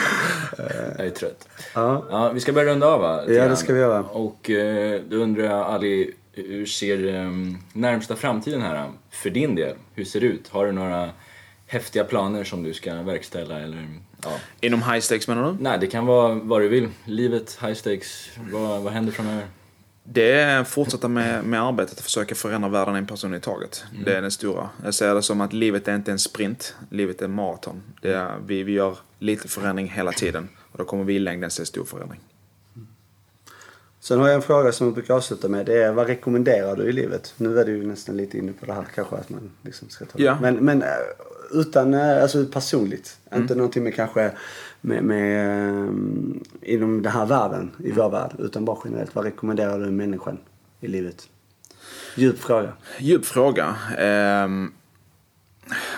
[0.98, 1.48] Jag är trött.
[1.74, 2.06] Ja.
[2.10, 3.24] Ja, vi ska börja runda av va?
[3.28, 4.02] Ja, det ska vi göra.
[4.02, 7.30] Och eh, då undrar jag Ali, hur ser eh,
[7.72, 9.76] närmsta framtiden här för din del?
[9.94, 10.48] Hur ser det ut?
[10.48, 11.10] Har du några
[11.66, 13.88] häftiga planer som du ska verkställa eller?
[14.24, 14.32] Ja.
[14.60, 15.56] Inom high stakes menar du?
[15.60, 16.88] Nej, det kan vara vad du vill.
[17.04, 19.46] Livet, high stakes, vad, vad händer framöver?
[20.04, 23.84] Det är fortsätta med, med arbetet och försöka förändra världen en person i taget.
[24.04, 24.70] Det är det stora.
[24.84, 27.82] Jag ser det som att livet är inte en sprint, livet är en maraton.
[28.02, 31.50] Det är, vi, vi gör lite förändring hela tiden och då kommer vi i längden
[31.50, 32.20] se stor förändring.
[34.06, 35.66] Sen har jag en fråga som jag brukar avsluta med.
[35.66, 37.34] Det är vad rekommenderar du i livet?
[37.36, 40.04] Nu är du ju nästan lite inne på det här kanske att man liksom ska
[40.04, 40.38] ta Ja.
[40.40, 40.88] Men, men eh,
[41.52, 43.18] utan, eh, alltså personligt.
[43.30, 43.42] Mm.
[43.42, 44.32] Inte någonting med kanske
[44.80, 48.30] med, med um, inom den här världen, i vår värld.
[48.38, 49.14] Utan bara generellt.
[49.14, 50.38] Vad rekommenderar du människan
[50.80, 51.28] i livet?
[52.16, 52.72] Djup fråga.
[52.98, 53.76] Djup fråga.
[53.98, 54.72] Ehm,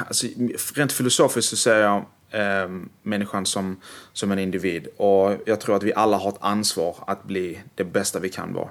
[0.06, 0.26] alltså,
[0.74, 2.68] rent filosofiskt så ser jag eh,
[3.02, 3.80] människan som,
[4.12, 4.86] som en individ.
[4.96, 8.52] Och jag tror att vi alla har ett ansvar att bli det bästa vi kan
[8.52, 8.68] vara.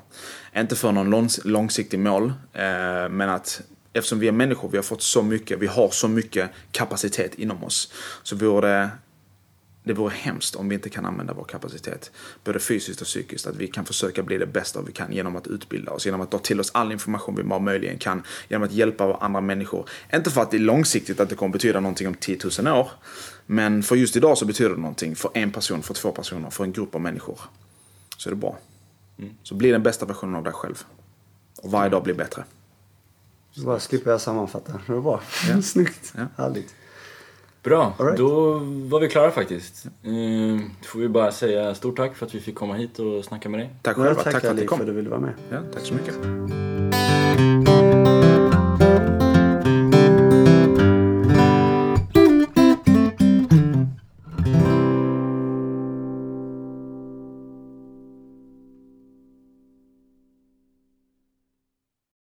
[0.56, 3.62] Inte för någon långs- långsiktig mål, eh, men att
[3.94, 7.64] eftersom vi är människor, vi har fått så mycket, vi har så mycket kapacitet inom
[7.64, 7.94] oss.
[8.24, 8.90] Så vore det
[9.88, 12.12] det vore hemskt om vi inte kan använda vår kapacitet,
[12.44, 15.48] både fysiskt och psykiskt, att vi kan försöka bli det bästa vi kan genom att
[15.48, 18.74] utbilda oss, genom att ta till oss all information vi bara möjligen kan, genom att
[18.74, 19.90] hjälpa andra människor.
[20.14, 22.92] Inte för att det är långsiktigt att det kommer betyda någonting om 10 000 år,
[23.48, 26.64] men för just idag så betyder det någonting för en person, för två personer, för
[26.64, 27.40] en grupp av människor.
[28.18, 28.58] så är det bra.
[29.44, 30.84] Så bli den bästa versionen av dig själv.
[31.62, 32.44] Och varje dag blir bättre.
[33.52, 34.74] Så bara slipper jag sammanfatta.
[34.88, 35.22] Det var bra.
[35.62, 36.14] Snyggt.
[36.18, 36.26] Ja.
[36.44, 36.76] Härligt.
[37.64, 38.18] Bra, right.
[38.18, 38.54] då
[38.88, 39.86] var vi klara faktiskt.
[39.86, 40.12] Eh,
[40.82, 43.50] Då får vi bara säga stort tack för att vi fick komma hit och snacka
[43.50, 43.70] med dig.
[43.82, 44.14] Tack själva.
[44.16, 44.78] Tack för tackar att Ali kom.
[44.78, 45.34] för att du ville vara med.
[45.52, 46.16] Ja, tack så mycket.